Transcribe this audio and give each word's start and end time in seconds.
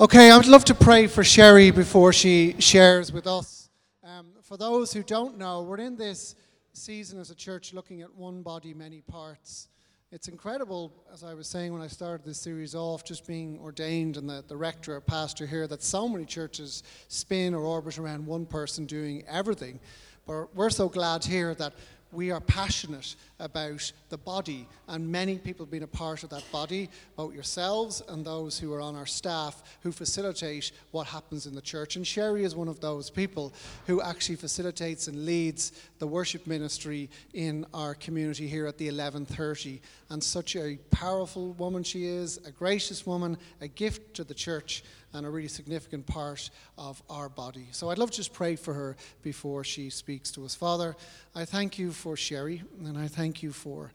Okay, 0.00 0.30
I 0.30 0.36
would 0.38 0.46
love 0.46 0.64
to 0.64 0.74
pray 0.74 1.06
for 1.06 1.22
Sherry 1.22 1.70
before 1.70 2.10
she 2.14 2.56
shares 2.58 3.12
with 3.12 3.26
us. 3.26 3.68
Um, 4.02 4.28
for 4.40 4.56
those 4.56 4.94
who 4.94 5.02
don't 5.02 5.36
know, 5.36 5.60
we're 5.60 5.76
in 5.76 5.94
this 5.94 6.36
season 6.72 7.20
as 7.20 7.28
a 7.28 7.34
church 7.34 7.74
looking 7.74 8.00
at 8.00 8.14
one 8.14 8.40
body, 8.40 8.72
many 8.72 9.02
parts. 9.02 9.68
It's 10.10 10.26
incredible, 10.26 10.90
as 11.12 11.22
I 11.22 11.34
was 11.34 11.48
saying 11.48 11.74
when 11.74 11.82
I 11.82 11.86
started 11.86 12.24
this 12.24 12.40
series 12.40 12.74
off, 12.74 13.04
just 13.04 13.26
being 13.26 13.58
ordained 13.58 14.16
and 14.16 14.26
the, 14.26 14.42
the 14.48 14.56
rector 14.56 14.96
or 14.96 15.02
pastor 15.02 15.46
here, 15.46 15.66
that 15.66 15.82
so 15.82 16.08
many 16.08 16.24
churches 16.24 16.82
spin 17.08 17.52
or 17.52 17.60
orbit 17.60 17.98
around 17.98 18.24
one 18.24 18.46
person 18.46 18.86
doing 18.86 19.22
everything. 19.28 19.78
But 20.26 20.56
we're 20.56 20.70
so 20.70 20.88
glad 20.88 21.26
here 21.26 21.54
that 21.56 21.74
we 22.12 22.30
are 22.30 22.40
passionate 22.40 23.14
about 23.38 23.92
the 24.08 24.18
body, 24.18 24.66
and 24.88 25.10
many 25.10 25.38
people 25.38 25.66
been 25.66 25.82
a 25.82 25.86
part 25.86 26.22
of 26.22 26.30
that 26.30 26.44
body, 26.50 26.88
both 27.16 27.34
yourselves 27.34 28.02
and 28.08 28.24
those 28.24 28.58
who 28.58 28.72
are 28.72 28.80
on 28.80 28.96
our 28.96 29.06
staff 29.06 29.62
who 29.82 29.92
facilitate 29.92 30.72
what 30.90 31.06
happens 31.06 31.46
in 31.46 31.54
the 31.54 31.60
church. 31.60 31.96
And 31.96 32.06
Sherry 32.06 32.44
is 32.44 32.56
one 32.56 32.68
of 32.68 32.80
those 32.80 33.10
people 33.10 33.52
who 33.86 34.02
actually 34.02 34.36
facilitates 34.36 35.08
and 35.08 35.24
leads 35.24 35.72
the 35.98 36.06
worship 36.06 36.46
ministry 36.46 37.08
in 37.32 37.64
our 37.72 37.94
community 37.94 38.48
here 38.48 38.66
at 38.66 38.78
the 38.78 38.86
1130. 38.86 39.80
And 40.10 40.22
such 40.22 40.56
a 40.56 40.78
powerful 40.90 41.52
woman 41.52 41.82
she 41.82 42.06
is, 42.06 42.38
a 42.46 42.50
gracious 42.50 43.06
woman, 43.06 43.38
a 43.60 43.68
gift 43.68 44.14
to 44.14 44.24
the 44.24 44.34
church 44.34 44.82
and 45.12 45.26
a 45.26 45.30
really 45.30 45.48
significant 45.48 46.06
part 46.06 46.50
of 46.78 47.02
our 47.10 47.28
body. 47.28 47.66
So 47.72 47.90
I'd 47.90 47.98
love 47.98 48.10
to 48.10 48.16
just 48.16 48.32
pray 48.32 48.56
for 48.56 48.74
her 48.74 48.96
before 49.22 49.64
she 49.64 49.90
speaks 49.90 50.30
to 50.32 50.44
us. 50.44 50.54
Father, 50.54 50.96
I 51.34 51.44
thank 51.44 51.78
you 51.78 51.92
for 51.92 52.16
Sherry, 52.16 52.62
and 52.84 52.96
I 52.96 53.08
thank 53.08 53.42
you 53.42 53.52
for 53.52 53.92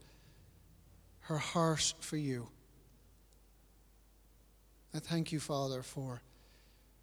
her 1.22 1.38
heart 1.38 1.94
for 2.00 2.18
you. 2.18 2.48
I 4.94 5.00
thank 5.00 5.32
you, 5.32 5.40
Father, 5.40 5.82
for 5.82 6.22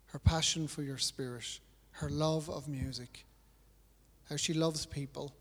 her 0.07 0.19
passion 0.19 0.69
for 0.69 0.83
your 0.83 0.99
spirit, 0.99 1.61
her 1.93 2.09
love 2.09 2.49
of 2.49 2.69
music, 2.69 3.25
how 4.29 4.37
she 4.37 4.55
loves 4.55 4.87
people, 4.87 5.35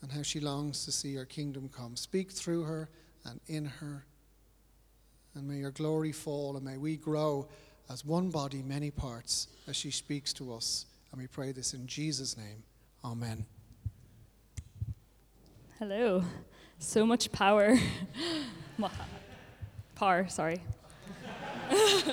and 0.00 0.12
how 0.12 0.22
she 0.22 0.40
longs 0.40 0.84
to 0.84 0.92
see 0.92 1.08
your 1.08 1.24
kingdom 1.24 1.68
come. 1.74 1.96
Speak 1.96 2.30
through 2.30 2.64
her 2.64 2.88
and 3.24 3.40
in 3.46 3.64
her. 3.64 4.04
And 5.34 5.48
may 5.48 5.56
your 5.56 5.70
glory 5.70 6.12
fall, 6.12 6.56
and 6.56 6.64
may 6.64 6.76
we 6.76 6.96
grow 6.96 7.48
as 7.90 8.04
one 8.04 8.28
body, 8.30 8.62
many 8.62 8.90
parts, 8.90 9.48
as 9.66 9.76
she 9.76 9.90
speaks 9.90 10.32
to 10.34 10.52
us. 10.52 10.86
And 11.10 11.20
we 11.20 11.26
pray 11.26 11.52
this 11.52 11.72
in 11.72 11.86
Jesus' 11.86 12.36
name. 12.36 12.62
Amen. 13.04 13.46
Hello. 15.78 16.22
So 16.78 17.06
much 17.06 17.32
power. 17.32 17.76
power, 19.94 20.28
sorry. 20.28 20.60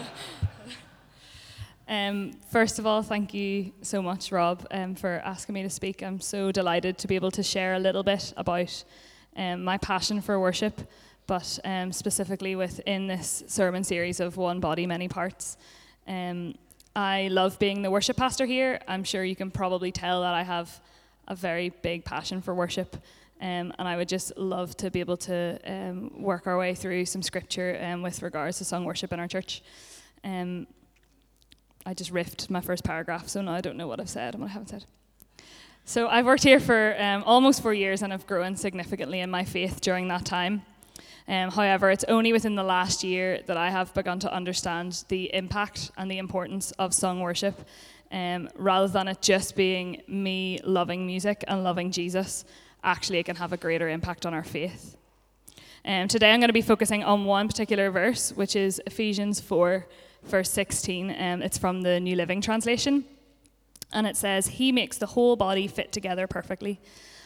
um, 1.88 2.32
first 2.52 2.80
of 2.80 2.88
all, 2.88 3.04
thank 3.04 3.34
you 3.34 3.74
so 3.82 4.02
much, 4.02 4.32
Rob, 4.32 4.66
um, 4.72 4.96
for 4.96 5.22
asking 5.26 5.54
me 5.54 5.64
to 5.64 5.70
speak. 5.70 6.02
I'm 6.02 6.22
so 6.22 6.52
delighted 6.52 6.98
to 7.00 7.08
be 7.08 7.16
able 7.16 7.32
to 7.32 7.44
share 7.44 7.74
a 7.74 7.80
little 7.80 8.04
bit 8.04 8.34
about 8.38 8.84
um, 9.36 9.64
my 9.64 9.78
passion 9.78 10.22
for 10.22 10.40
worship 10.40 10.82
but 11.28 11.60
um, 11.64 11.92
specifically 11.92 12.56
within 12.56 13.08
this 13.08 13.44
sermon 13.48 13.84
series 13.84 14.20
of 14.20 14.38
One 14.38 14.60
Body, 14.60 14.86
Many 14.86 15.08
Parts. 15.08 15.58
Um, 16.08 16.56
I 16.96 17.28
love 17.30 17.60
being 17.60 17.82
the 17.82 17.92
worship 17.92 18.18
pastor 18.18 18.46
here. 18.46 18.80
I'm 18.88 19.04
sure 19.04 19.24
you 19.24 19.36
can 19.36 19.52
probably 19.52 19.92
tell 19.92 20.22
that 20.22 20.34
I 20.34 20.44
have 20.44 20.80
a 21.28 21.36
very 21.36 21.70
big 21.70 22.06
passion 22.06 22.42
for 22.42 22.54
worship. 22.54 22.96
Um, 23.42 23.74
and 23.78 23.88
I 23.88 23.98
would 23.98 24.08
just 24.08 24.38
love 24.38 24.78
to 24.78 24.90
be 24.90 25.02
able 25.02 25.18
to 25.18 25.60
um, 25.66 26.22
work 26.22 26.48
our 26.48 26.58
way 26.58 26.74
through 26.74 27.06
some 27.06 27.22
scripture 27.22 27.78
um, 27.84 28.02
with 28.02 28.22
regards 28.22 28.60
to 28.60 28.66
song 28.66 28.86
worship 28.86 29.12
in 29.12 29.20
our 29.20 29.28
church. 29.28 29.62
Um, 30.24 30.68
I 31.86 31.94
just 31.94 32.14
riffed 32.14 32.50
my 32.50 32.62
first 32.62 32.84
paragraph, 32.84 33.28
so 33.28 33.42
now 33.42 33.54
I 33.54 33.62
don't 33.62 33.78
know 33.78 33.88
what 33.88 34.00
I've 34.00 34.10
said 34.10 34.34
and 34.34 34.42
what 34.42 34.50
I 34.50 34.54
haven't 34.54 34.70
said. 34.70 34.86
So 35.84 36.08
I've 36.08 36.26
worked 36.26 36.44
here 36.44 36.60
for 36.60 36.96
um, 37.00 37.24
almost 37.26 37.62
four 37.62 37.74
years 37.74 38.02
and 38.02 38.12
I've 38.12 38.26
grown 38.26 38.56
significantly 38.56 39.20
in 39.20 39.30
my 39.30 39.44
faith 39.44 39.82
during 39.82 40.08
that 40.08 40.26
time. 40.26 40.64
Um, 41.28 41.50
however, 41.50 41.90
it's 41.90 42.04
only 42.08 42.32
within 42.32 42.56
the 42.56 42.64
last 42.64 43.04
year 43.04 43.42
that 43.48 43.58
I 43.58 43.72
have 43.72 43.94
begun 43.94 44.20
to 44.20 44.34
understand 44.34 45.04
the 45.08 45.34
impact 45.34 45.92
and 45.98 46.10
the 46.10 46.20
importance 46.20 46.72
of 46.74 46.94
song 46.94 47.20
worship, 47.20 47.60
um, 48.12 48.50
rather 48.56 48.88
than 48.88 49.08
it 49.08 49.22
just 49.22 49.56
being 49.56 50.04
me 50.08 50.60
loving 50.64 51.08
music 51.08 51.44
and 51.48 51.64
loving 51.64 51.92
Jesus. 51.92 52.46
Actually, 52.84 53.20
it 53.20 53.24
can 53.24 53.36
have 53.38 53.54
a 53.54 53.58
greater 53.58 53.90
impact 53.90 54.26
on 54.26 54.34
our 54.34 54.44
faith. 54.44 54.98
Um, 55.84 56.08
today, 56.08 56.32
I'm 56.32 56.40
going 56.40 56.50
to 56.50 56.54
be 56.54 56.62
focusing 56.62 57.04
on 57.04 57.26
one 57.26 57.48
particular 57.48 57.90
verse, 57.90 58.32
which 58.32 58.56
is 58.56 58.82
Ephesians 58.86 59.40
4, 59.40 59.88
verse 60.24 60.52
16. 60.52 61.10
Um, 61.10 61.42
it's 61.42 61.58
from 61.58 61.82
the 61.82 62.00
New 62.00 62.16
Living 62.16 62.42
Translation. 62.42 63.04
And 63.92 64.06
it 64.06 64.16
says, 64.16 64.48
He 64.48 64.72
makes 64.72 64.98
the 64.98 65.06
whole 65.08 65.36
body 65.36 65.68
fit 65.68 65.92
together 65.92 66.28
perfectly. 66.28 66.80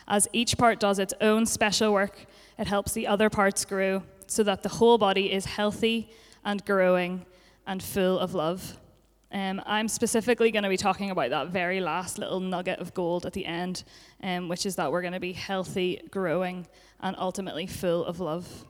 As 0.10 0.28
each 0.34 0.58
part 0.58 0.80
does 0.80 0.98
its 0.98 1.14
own 1.22 1.46
special 1.46 1.94
work, 1.94 2.26
it 2.58 2.68
helps 2.68 2.94
the 2.94 3.06
other 3.06 3.30
parts 3.30 3.64
grow 3.64 4.04
so 4.26 4.44
that 4.44 4.64
the 4.64 4.70
whole 4.70 4.98
body 4.98 5.32
is 5.32 5.46
healthy 5.46 6.10
and 6.44 6.66
growing 6.66 7.26
and 7.68 7.82
full 7.82 8.18
of 8.18 8.34
love. 8.34 8.78
Um, 9.32 9.62
I'm 9.68 9.88
specifically 9.88 10.50
going 10.50 10.64
to 10.64 10.70
be 10.70 10.78
talking 10.78 11.12
about 11.12 11.30
that 11.30 11.50
very 11.50 11.80
last 11.80 12.18
little 12.18 12.40
nugget 12.40 12.80
of 12.80 12.96
gold 12.96 13.28
at 13.28 13.34
the 13.34 13.46
end, 13.46 13.84
um, 14.24 14.50
which 14.50 14.66
is 14.66 14.76
that 14.78 14.92
we're 14.92 15.02
going 15.02 15.14
to 15.14 15.20
be 15.20 15.34
healthy, 15.34 16.02
growing, 16.10 16.66
and 17.00 17.16
ultimately 17.20 17.68
full 17.68 18.04
of 18.04 18.20
love. 18.20 18.66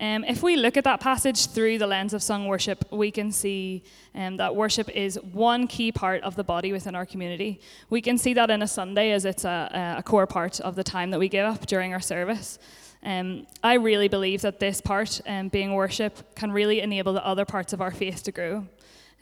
Um, 0.00 0.24
if 0.24 0.42
we 0.42 0.56
look 0.56 0.76
at 0.76 0.84
that 0.84 1.00
passage 1.00 1.46
through 1.46 1.78
the 1.78 1.86
lens 1.86 2.14
of 2.14 2.22
sung 2.22 2.46
worship, 2.46 2.84
we 2.90 3.10
can 3.12 3.30
see 3.30 3.84
um, 4.14 4.36
that 4.38 4.56
worship 4.56 4.88
is 4.90 5.18
one 5.32 5.68
key 5.68 5.92
part 5.92 6.22
of 6.22 6.34
the 6.34 6.42
body 6.42 6.72
within 6.72 6.96
our 6.96 7.06
community. 7.06 7.60
We 7.90 8.00
can 8.00 8.18
see 8.18 8.34
that 8.34 8.50
in 8.50 8.62
a 8.62 8.66
Sunday 8.66 9.12
as 9.12 9.24
it's 9.24 9.44
a, 9.44 9.94
a 9.98 10.02
core 10.02 10.26
part 10.26 10.60
of 10.60 10.74
the 10.74 10.82
time 10.82 11.10
that 11.10 11.20
we 11.20 11.28
give 11.28 11.46
up 11.46 11.66
during 11.66 11.92
our 11.92 12.00
service. 12.00 12.58
Um, 13.04 13.46
I 13.62 13.74
really 13.74 14.08
believe 14.08 14.40
that 14.42 14.58
this 14.58 14.80
part, 14.80 15.20
um, 15.26 15.48
being 15.48 15.74
worship, 15.74 16.34
can 16.34 16.50
really 16.50 16.80
enable 16.80 17.12
the 17.12 17.24
other 17.24 17.44
parts 17.44 17.72
of 17.72 17.80
our 17.80 17.90
faith 17.92 18.22
to 18.24 18.32
grow. 18.32 18.66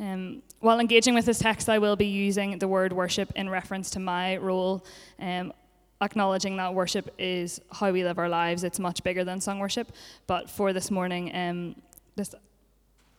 Um, 0.00 0.42
while 0.60 0.80
engaging 0.80 1.14
with 1.14 1.26
this 1.26 1.40
text, 1.40 1.68
I 1.68 1.78
will 1.78 1.96
be 1.96 2.06
using 2.06 2.58
the 2.58 2.68
word 2.68 2.92
worship 2.92 3.32
in 3.36 3.50
reference 3.50 3.90
to 3.90 4.00
my 4.00 4.36
role 4.36 4.86
um, 5.18 5.52
acknowledging 6.02 6.56
that 6.56 6.74
worship 6.74 7.14
is 7.18 7.60
how 7.70 7.92
we 7.92 8.04
live 8.04 8.18
our 8.18 8.28
lives. 8.28 8.64
It's 8.64 8.78
much 8.78 9.02
bigger 9.02 9.24
than 9.24 9.40
song 9.40 9.58
worship. 9.58 9.92
But 10.26 10.50
for 10.50 10.72
this 10.72 10.90
morning, 10.90 11.34
um, 11.34 11.76
this 12.16 12.34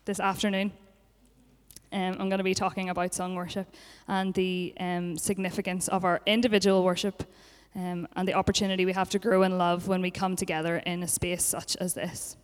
this 0.06 0.20
afternoon, 0.20 0.74
um, 1.94 2.18
I'm 2.20 2.30
going 2.30 2.40
to 2.40 2.44
be 2.44 2.54
talking 2.54 2.90
about 2.90 3.14
song 3.14 3.36
worship 3.36 3.68
and 4.08 4.34
the 4.34 4.74
um, 4.80 5.18
significance 5.18 5.88
of 5.88 6.04
our 6.04 6.22
individual 6.26 6.84
worship 6.84 7.24
um, 7.76 8.08
and 8.16 8.28
the 8.28 8.34
opportunity 8.34 8.86
we 8.86 8.94
have 8.94 9.10
to 9.12 9.20
grow 9.20 9.44
in 9.44 9.58
love 9.58 9.88
when 9.88 10.02
we 10.02 10.12
come 10.12 10.36
together 10.36 10.78
in 10.78 11.04
a 11.04 11.08
space 11.08 11.44
such 11.44 11.76
as 11.78 11.94
this. 11.94 12.36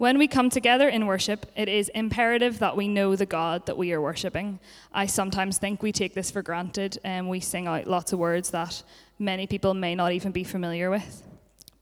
When 0.00 0.16
we 0.16 0.28
come 0.28 0.48
together 0.48 0.88
in 0.88 1.04
worship, 1.04 1.44
it 1.56 1.68
is 1.68 1.90
imperative 1.90 2.60
that 2.60 2.74
we 2.74 2.88
know 2.88 3.16
the 3.16 3.26
God 3.26 3.66
that 3.66 3.76
we 3.76 3.92
are 3.92 4.00
worshipping. 4.00 4.58
I 4.94 5.04
sometimes 5.04 5.58
think 5.58 5.82
we 5.82 5.92
take 5.92 6.14
this 6.14 6.30
for 6.30 6.40
granted 6.40 6.96
and 7.04 7.28
we 7.28 7.40
sing 7.40 7.66
out 7.66 7.86
lots 7.86 8.14
of 8.14 8.18
words 8.18 8.48
that 8.48 8.82
many 9.18 9.46
people 9.46 9.74
may 9.74 9.94
not 9.94 10.12
even 10.12 10.32
be 10.32 10.42
familiar 10.42 10.88
with. 10.88 11.22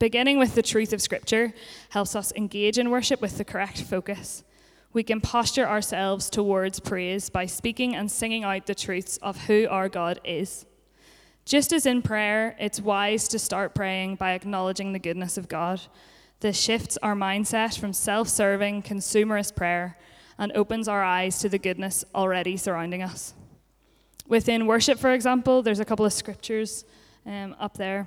Beginning 0.00 0.36
with 0.36 0.56
the 0.56 0.64
truth 0.64 0.92
of 0.92 1.00
Scripture 1.00 1.54
helps 1.90 2.16
us 2.16 2.32
engage 2.34 2.76
in 2.76 2.90
worship 2.90 3.20
with 3.20 3.38
the 3.38 3.44
correct 3.44 3.82
focus. 3.82 4.42
We 4.92 5.04
can 5.04 5.20
posture 5.20 5.68
ourselves 5.68 6.28
towards 6.28 6.80
praise 6.80 7.30
by 7.30 7.46
speaking 7.46 7.94
and 7.94 8.10
singing 8.10 8.42
out 8.42 8.66
the 8.66 8.74
truths 8.74 9.18
of 9.18 9.44
who 9.44 9.68
our 9.70 9.88
God 9.88 10.20
is. 10.24 10.66
Just 11.44 11.72
as 11.72 11.86
in 11.86 12.02
prayer, 12.02 12.56
it's 12.58 12.80
wise 12.80 13.28
to 13.28 13.38
start 13.38 13.76
praying 13.76 14.16
by 14.16 14.32
acknowledging 14.32 14.92
the 14.92 14.98
goodness 14.98 15.38
of 15.38 15.46
God. 15.46 15.80
This 16.40 16.60
shifts 16.60 16.96
our 17.02 17.14
mindset 17.14 17.78
from 17.78 17.92
self 17.92 18.28
serving, 18.28 18.82
consumerist 18.82 19.56
prayer 19.56 19.96
and 20.38 20.52
opens 20.52 20.86
our 20.86 21.02
eyes 21.02 21.40
to 21.40 21.48
the 21.48 21.58
goodness 21.58 22.04
already 22.14 22.56
surrounding 22.56 23.02
us. 23.02 23.34
Within 24.28 24.66
worship, 24.66 25.00
for 25.00 25.12
example, 25.12 25.62
there's 25.62 25.80
a 25.80 25.84
couple 25.84 26.06
of 26.06 26.12
scriptures 26.12 26.84
um, 27.26 27.56
up 27.58 27.76
there. 27.76 28.06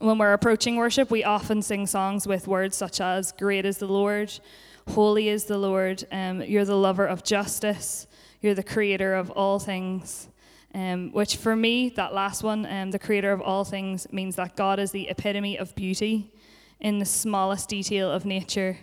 When 0.00 0.18
we're 0.18 0.34
approaching 0.34 0.76
worship, 0.76 1.10
we 1.10 1.24
often 1.24 1.62
sing 1.62 1.86
songs 1.86 2.26
with 2.26 2.46
words 2.46 2.76
such 2.76 3.00
as, 3.00 3.32
Great 3.32 3.64
is 3.64 3.78
the 3.78 3.86
Lord, 3.86 4.38
Holy 4.88 5.28
is 5.28 5.44
the 5.44 5.56
Lord, 5.56 6.04
um, 6.12 6.42
You're 6.42 6.66
the 6.66 6.76
lover 6.76 7.06
of 7.06 7.24
justice, 7.24 8.06
You're 8.42 8.54
the 8.54 8.62
creator 8.62 9.14
of 9.14 9.30
all 9.30 9.58
things. 9.58 10.28
Um, 10.72 11.10
which 11.12 11.36
for 11.36 11.56
me, 11.56 11.88
that 11.90 12.14
last 12.14 12.42
one, 12.42 12.64
um, 12.66 12.90
the 12.90 12.98
creator 12.98 13.32
of 13.32 13.40
all 13.40 13.64
things, 13.64 14.06
means 14.12 14.36
that 14.36 14.56
God 14.56 14.78
is 14.78 14.92
the 14.92 15.08
epitome 15.08 15.58
of 15.58 15.74
beauty 15.74 16.32
in 16.80 16.98
the 16.98 17.04
smallest 17.04 17.68
detail 17.68 18.10
of 18.10 18.24
nature, 18.24 18.78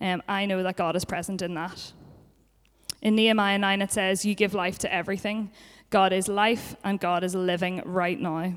um, 0.00 0.22
I 0.28 0.46
know 0.46 0.62
that 0.62 0.76
God 0.76 0.96
is 0.96 1.04
present 1.04 1.42
in 1.42 1.54
that. 1.54 1.92
In 3.00 3.14
Nehemiah 3.14 3.58
9, 3.58 3.82
it 3.82 3.92
says, 3.92 4.24
You 4.24 4.34
give 4.34 4.54
life 4.54 4.78
to 4.80 4.92
everything. 4.92 5.50
God 5.90 6.12
is 6.12 6.28
life, 6.28 6.76
and 6.84 7.00
God 7.00 7.24
is 7.24 7.34
living 7.34 7.82
right 7.84 8.20
now. 8.20 8.54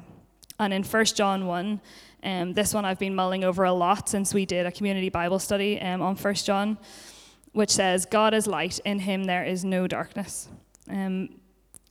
And 0.59 0.73
in 0.73 0.83
1 0.83 1.05
John 1.05 1.45
1, 1.45 1.81
um, 2.23 2.53
this 2.53 2.73
one 2.73 2.85
I've 2.85 2.99
been 2.99 3.15
mulling 3.15 3.43
over 3.43 3.63
a 3.63 3.73
lot 3.73 4.09
since 4.09 4.33
we 4.33 4.45
did 4.45 4.65
a 4.65 4.71
community 4.71 5.09
Bible 5.09 5.39
study 5.39 5.81
um, 5.81 6.01
on 6.01 6.15
1 6.15 6.33
John. 6.35 6.77
which 7.53 7.71
says, 7.71 8.05
God 8.05 8.33
is 8.33 8.47
light, 8.47 8.79
in 8.85 8.99
him 8.99 9.25
there 9.25 9.43
is 9.43 9.65
no 9.65 9.87
darkness. 9.87 10.47
Um, 10.89 11.39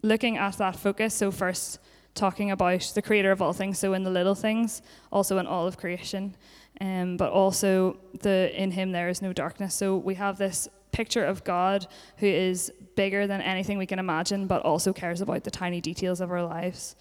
looking 0.03 0.37
at 0.37 0.57
that 0.59 0.77
focus, 0.77 1.15
so 1.15 1.31
first 1.31 1.79
talking 2.15 2.51
about 2.51 2.93
the 2.95 3.03
creator 3.03 3.31
of 3.31 3.41
all 3.41 3.53
things, 3.53 3.79
so 3.79 3.95
in 3.95 4.03
the 4.03 4.11
little 4.11 4.35
things, 4.35 4.83
also 5.11 5.39
in 5.39 5.47
all 5.47 5.67
of 5.67 5.77
creation, 5.77 6.35
um, 6.81 7.17
but 7.17 7.31
also 7.31 7.97
the 8.21 8.51
in 8.61 8.71
him 8.71 8.93
there 8.93 9.09
is 9.09 9.23
no 9.23 9.33
darkness. 9.33 9.75
So 9.75 9.97
we 9.97 10.15
have 10.15 10.39
this 10.39 10.69
picture 10.93 11.25
of 11.25 11.45
God 11.45 11.87
who 12.19 12.27
is 12.27 12.73
bigger 12.97 13.27
than 13.27 13.41
anything 13.41 13.79
we 13.79 13.87
can 13.87 13.99
imagine, 13.99 14.47
but 14.47 14.63
also 14.63 14.93
cares 14.93 15.21
about 15.21 15.45
the 15.45 15.51
tiny 15.51 15.81
details 15.81 16.21
of 16.21 16.31
our 16.31 16.43
lives. 16.43 16.97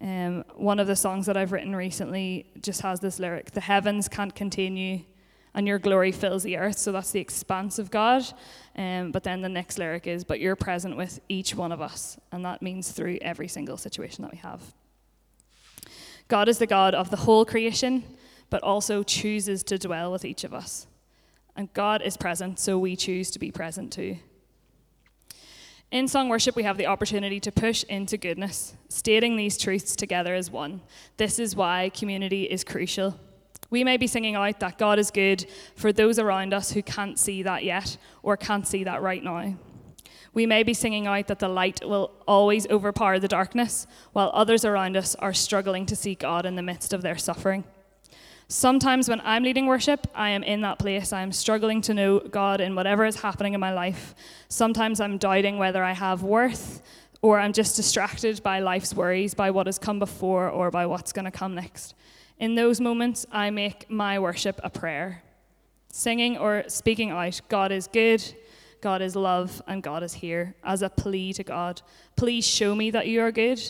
Um, 0.00 0.44
one 0.54 0.78
of 0.78 0.86
the 0.86 0.96
songs 0.96 1.26
that 1.26 1.36
I've 1.36 1.52
written 1.52 1.74
recently 1.74 2.46
just 2.60 2.80
has 2.82 3.00
this 3.00 3.18
lyric 3.18 3.50
The 3.52 3.60
heavens 3.60 4.08
can't 4.08 4.34
contain 4.34 4.76
you, 4.76 5.00
and 5.58 5.66
your 5.66 5.80
glory 5.80 6.12
fills 6.12 6.44
the 6.44 6.56
earth. 6.56 6.78
So 6.78 6.92
that's 6.92 7.10
the 7.10 7.18
expanse 7.18 7.80
of 7.80 7.90
God. 7.90 8.24
Um, 8.76 9.10
but 9.10 9.24
then 9.24 9.42
the 9.42 9.48
next 9.48 9.76
lyric 9.76 10.06
is 10.06 10.22
But 10.22 10.38
you're 10.38 10.54
present 10.54 10.96
with 10.96 11.18
each 11.28 11.52
one 11.52 11.72
of 11.72 11.82
us. 11.82 12.16
And 12.30 12.44
that 12.44 12.62
means 12.62 12.92
through 12.92 13.18
every 13.22 13.48
single 13.48 13.76
situation 13.76 14.22
that 14.22 14.30
we 14.30 14.38
have. 14.38 14.62
God 16.28 16.48
is 16.48 16.58
the 16.58 16.66
God 16.68 16.94
of 16.94 17.10
the 17.10 17.16
whole 17.16 17.44
creation, 17.44 18.04
but 18.50 18.62
also 18.62 19.02
chooses 19.02 19.64
to 19.64 19.78
dwell 19.78 20.12
with 20.12 20.24
each 20.24 20.44
of 20.44 20.54
us. 20.54 20.86
And 21.56 21.72
God 21.74 22.02
is 22.02 22.16
present, 22.16 22.60
so 22.60 22.78
we 22.78 22.94
choose 22.94 23.28
to 23.32 23.40
be 23.40 23.50
present 23.50 23.92
too. 23.92 24.18
In 25.90 26.06
song 26.06 26.28
worship, 26.28 26.54
we 26.54 26.62
have 26.62 26.76
the 26.76 26.86
opportunity 26.86 27.40
to 27.40 27.50
push 27.50 27.82
into 27.84 28.16
goodness, 28.16 28.74
stating 28.88 29.34
these 29.34 29.58
truths 29.58 29.96
together 29.96 30.36
as 30.36 30.52
one. 30.52 30.82
This 31.16 31.40
is 31.40 31.56
why 31.56 31.88
community 31.88 32.44
is 32.44 32.62
crucial. 32.62 33.18
We 33.70 33.84
may 33.84 33.96
be 33.96 34.06
singing 34.06 34.34
out 34.34 34.60
that 34.60 34.78
God 34.78 34.98
is 34.98 35.10
good 35.10 35.46
for 35.76 35.92
those 35.92 36.18
around 36.18 36.54
us 36.54 36.72
who 36.72 36.82
can't 36.82 37.18
see 37.18 37.42
that 37.42 37.64
yet 37.64 37.98
or 38.22 38.36
can't 38.36 38.66
see 38.66 38.84
that 38.84 39.02
right 39.02 39.22
now. 39.22 39.56
We 40.32 40.46
may 40.46 40.62
be 40.62 40.74
singing 40.74 41.06
out 41.06 41.26
that 41.26 41.38
the 41.38 41.48
light 41.48 41.80
will 41.82 42.12
always 42.26 42.66
overpower 42.68 43.18
the 43.18 43.28
darkness, 43.28 43.86
while 44.12 44.30
others 44.32 44.64
around 44.64 44.96
us 44.96 45.14
are 45.16 45.34
struggling 45.34 45.84
to 45.86 45.96
see 45.96 46.14
God 46.14 46.46
in 46.46 46.54
the 46.54 46.62
midst 46.62 46.92
of 46.92 47.02
their 47.02 47.18
suffering. 47.18 47.64
Sometimes 48.46 49.08
when 49.08 49.20
I'm 49.24 49.42
leading 49.42 49.66
worship, 49.66 50.06
I 50.14 50.30
am 50.30 50.42
in 50.42 50.62
that 50.62 50.78
place. 50.78 51.12
I 51.12 51.20
am 51.20 51.32
struggling 51.32 51.82
to 51.82 51.92
know 51.92 52.20
God 52.20 52.62
in 52.62 52.74
whatever 52.74 53.04
is 53.04 53.20
happening 53.20 53.52
in 53.52 53.60
my 53.60 53.74
life. 53.74 54.14
Sometimes 54.48 55.00
I'm 55.00 55.18
doubting 55.18 55.58
whether 55.58 55.84
I 55.84 55.92
have 55.92 56.22
worth, 56.22 56.80
or 57.20 57.38
I'm 57.38 57.52
just 57.52 57.76
distracted 57.76 58.42
by 58.42 58.60
life's 58.60 58.94
worries, 58.94 59.34
by 59.34 59.50
what 59.50 59.66
has 59.66 59.78
come 59.78 59.98
before, 59.98 60.48
or 60.48 60.70
by 60.70 60.86
what's 60.86 61.12
going 61.12 61.26
to 61.26 61.30
come 61.30 61.54
next. 61.54 61.94
In 62.38 62.54
those 62.54 62.80
moments, 62.80 63.26
I 63.32 63.50
make 63.50 63.90
my 63.90 64.18
worship 64.18 64.60
a 64.62 64.70
prayer. 64.70 65.22
Singing 65.90 66.38
or 66.38 66.64
speaking 66.68 67.10
out, 67.10 67.40
God 67.48 67.72
is 67.72 67.88
good, 67.88 68.22
God 68.80 69.02
is 69.02 69.16
love, 69.16 69.60
and 69.66 69.82
God 69.82 70.02
is 70.02 70.12
here, 70.12 70.54
as 70.62 70.82
a 70.82 70.88
plea 70.88 71.32
to 71.32 71.42
God. 71.42 71.82
Please 72.14 72.46
show 72.46 72.74
me 72.74 72.90
that 72.90 73.08
you 73.08 73.20
are 73.22 73.32
good. 73.32 73.60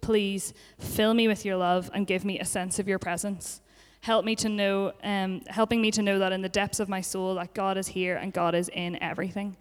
Please 0.00 0.54
fill 0.78 1.14
me 1.14 1.28
with 1.28 1.44
your 1.44 1.56
love 1.56 1.90
and 1.94 2.06
give 2.06 2.24
me 2.24 2.40
a 2.40 2.44
sense 2.44 2.78
of 2.78 2.88
your 2.88 2.98
presence 2.98 3.60
help 4.06 4.24
me 4.24 4.36
to 4.36 4.48
know, 4.48 4.92
um, 5.02 5.42
helping 5.48 5.80
me 5.80 5.90
to 5.90 6.00
know 6.00 6.20
that 6.20 6.32
in 6.32 6.40
the 6.40 6.48
depths 6.48 6.78
of 6.78 6.88
my 6.88 7.00
soul 7.00 7.34
that 7.34 7.52
God 7.54 7.76
is 7.76 7.88
here 7.88 8.16
and 8.16 8.32
God 8.32 8.54
is 8.54 8.70
in 8.72 9.02
everything. 9.02 9.56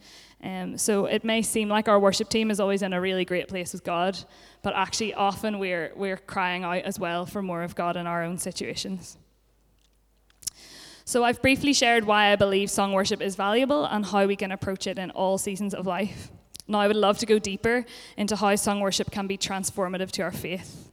Um, 0.45 0.77
so 0.77 1.05
it 1.05 1.23
may 1.23 1.41
seem 1.41 1.69
like 1.69 1.87
our 1.87 1.99
worship 1.99 2.29
team 2.29 2.51
is 2.51 2.59
always 2.59 2.83
in 2.83 2.93
a 2.93 3.01
really 3.01 3.25
great 3.25 3.47
place 3.47 3.73
with 3.73 3.83
God, 3.83 4.15
but 4.61 4.75
actually 4.75 5.11
often 5.15 5.57
we're 5.57 5.91
we're 5.95 6.17
crying 6.17 6.63
out 6.63 6.83
as 6.83 6.99
well 6.99 7.25
for 7.25 7.41
more 7.41 7.63
of 7.63 7.73
God 7.73 7.97
in 7.97 8.05
our 8.05 8.23
own 8.23 8.37
situations. 8.37 9.17
So 11.03 11.23
I've 11.23 11.41
briefly 11.41 11.73
shared 11.73 12.05
why 12.05 12.31
I 12.31 12.35
believe 12.35 12.69
song 12.69 12.93
worship 12.93 13.21
is 13.21 13.35
valuable 13.35 13.85
and 13.85 14.05
how 14.05 14.27
we 14.27 14.35
can 14.35 14.51
approach 14.51 14.85
it 14.85 14.99
in 14.99 15.09
all 15.11 15.39
seasons 15.39 15.73
of 15.73 15.87
life. 15.87 16.29
Now 16.67 16.79
I 16.79 16.87
would 16.87 16.95
love 16.95 17.17
to 17.19 17.25
go 17.25 17.39
deeper 17.39 17.83
into 18.15 18.35
how 18.35 18.55
song 18.55 18.81
worship 18.81 19.09
can 19.09 19.25
be 19.25 19.39
transformative 19.39 20.11
to 20.11 20.21
our 20.21 20.31
faith. 20.31 20.91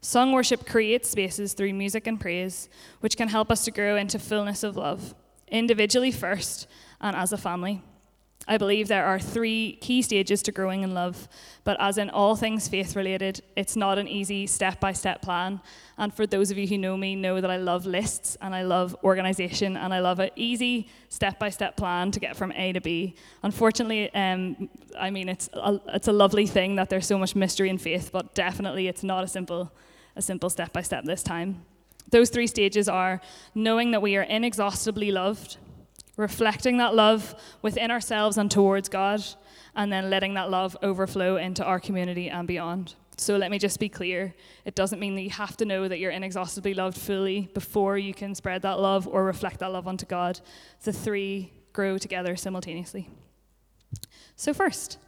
Song 0.00 0.30
worship 0.32 0.64
creates 0.64 1.10
spaces 1.10 1.54
through 1.54 1.74
music 1.74 2.06
and 2.06 2.20
praise, 2.20 2.68
which 3.00 3.16
can 3.16 3.28
help 3.28 3.50
us 3.50 3.64
to 3.64 3.72
grow 3.72 3.96
into 3.96 4.18
fullness 4.20 4.62
of 4.62 4.76
love, 4.76 5.14
individually 5.48 6.12
first 6.12 6.68
and 7.00 7.16
as 7.16 7.32
a 7.32 7.36
family. 7.36 7.82
I 8.48 8.58
believe 8.58 8.88
there 8.88 9.04
are 9.04 9.20
three 9.20 9.78
key 9.80 10.02
stages 10.02 10.42
to 10.42 10.52
growing 10.52 10.82
in 10.82 10.94
love, 10.94 11.28
but 11.62 11.76
as 11.80 11.96
in 11.96 12.10
all 12.10 12.34
things 12.34 12.66
faith 12.66 12.96
related, 12.96 13.40
it's 13.54 13.76
not 13.76 13.98
an 13.98 14.08
easy 14.08 14.48
step 14.48 14.80
by 14.80 14.92
step 14.92 15.22
plan. 15.22 15.60
And 15.96 16.12
for 16.12 16.26
those 16.26 16.50
of 16.50 16.58
you 16.58 16.66
who 16.66 16.76
know 16.76 16.96
me, 16.96 17.14
know 17.14 17.40
that 17.40 17.50
I 17.50 17.56
love 17.56 17.86
lists 17.86 18.36
and 18.40 18.52
I 18.52 18.62
love 18.62 18.96
organization 19.04 19.76
and 19.76 19.94
I 19.94 20.00
love 20.00 20.18
an 20.18 20.30
easy 20.34 20.88
step 21.08 21.38
by 21.38 21.50
step 21.50 21.76
plan 21.76 22.10
to 22.10 22.18
get 22.18 22.36
from 22.36 22.50
A 22.52 22.72
to 22.72 22.80
B. 22.80 23.14
Unfortunately, 23.44 24.12
um, 24.12 24.68
I 24.98 25.10
mean, 25.10 25.28
it's 25.28 25.48
a, 25.52 25.80
it's 25.88 26.08
a 26.08 26.12
lovely 26.12 26.46
thing 26.46 26.74
that 26.76 26.90
there's 26.90 27.06
so 27.06 27.18
much 27.18 27.36
mystery 27.36 27.68
in 27.68 27.78
faith, 27.78 28.10
but 28.12 28.34
definitely 28.34 28.88
it's 28.88 29.04
not 29.04 29.22
a 29.22 29.28
simple 29.28 29.72
a 30.16 30.22
simple 30.22 30.50
step 30.50 30.72
by 30.72 30.82
step 30.82 31.04
this 31.04 31.22
time. 31.22 31.64
Those 32.10 32.28
three 32.28 32.46
stages 32.46 32.88
are 32.88 33.20
knowing 33.54 33.92
that 33.92 34.02
we 34.02 34.16
are 34.16 34.22
inexhaustibly 34.22 35.10
loved, 35.10 35.56
reflecting 36.16 36.76
that 36.78 36.94
love 36.94 37.34
within 37.62 37.90
ourselves 37.90 38.36
and 38.38 38.50
towards 38.50 38.88
God, 38.88 39.22
and 39.74 39.92
then 39.92 40.10
letting 40.10 40.34
that 40.34 40.50
love 40.50 40.76
overflow 40.82 41.36
into 41.36 41.64
our 41.64 41.80
community 41.80 42.28
and 42.28 42.46
beyond. 42.46 42.94
So 43.16 43.36
let 43.36 43.50
me 43.50 43.58
just 43.58 43.78
be 43.78 43.88
clear. 43.88 44.34
It 44.64 44.74
doesn't 44.74 44.98
mean 44.98 45.14
that 45.14 45.22
you 45.22 45.30
have 45.30 45.56
to 45.58 45.64
know 45.64 45.86
that 45.88 45.98
you're 45.98 46.10
inexhaustibly 46.10 46.74
loved 46.74 46.98
fully 46.98 47.50
before 47.54 47.98
you 47.98 48.14
can 48.14 48.34
spread 48.34 48.62
that 48.62 48.80
love 48.80 49.06
or 49.06 49.24
reflect 49.24 49.60
that 49.60 49.72
love 49.72 49.86
onto 49.86 50.06
God. 50.06 50.40
The 50.82 50.92
three 50.92 51.52
grow 51.72 51.98
together 51.98 52.36
simultaneously. 52.36 53.08
So, 54.36 54.52
first, 54.52 54.98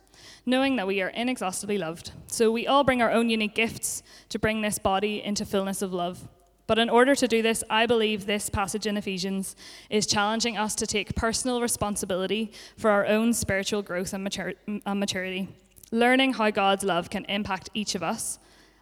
knowing 0.47 0.77
that 0.77 0.87
we 0.87 1.01
are 1.01 1.09
inexhaustibly 1.09 1.79
loved. 1.79 2.13
So 2.27 2.51
we 2.51 2.67
all 2.67 2.85
bring 2.85 3.03
our 3.03 3.11
own 3.11 3.31
unique 3.31 3.55
gifts 3.55 4.03
to 4.29 4.39
bring 4.39 4.63
this 4.63 4.79
body 4.79 5.23
into 5.23 5.45
fullness 5.45 5.83
of 5.83 5.93
love. 5.93 6.29
But 6.67 6.79
in 6.79 6.89
order 6.89 7.15
to 7.15 7.29
do 7.29 7.43
this, 7.43 7.63
I 7.69 7.87
believe 7.87 8.25
this 8.25 8.49
passage 8.49 8.87
in 8.87 8.97
Ephesians 8.97 9.55
is 9.91 10.07
challenging 10.07 10.57
us 10.57 10.75
to 10.77 10.87
take 10.87 11.15
personal 11.15 11.61
responsibility 11.61 12.53
for 12.77 12.91
our 12.91 13.07
own 13.07 13.35
spiritual 13.35 13.83
growth 13.83 14.15
and, 14.15 14.27
matur- 14.27 14.57
and 14.67 15.01
maturity, 15.01 15.49
learning 15.93 16.35
how 16.35 16.51
God's 16.51 16.85
love 16.85 17.11
can 17.11 17.27
impact 17.27 17.69
each 17.75 17.95
of 17.95 18.03
us. 18.03 18.39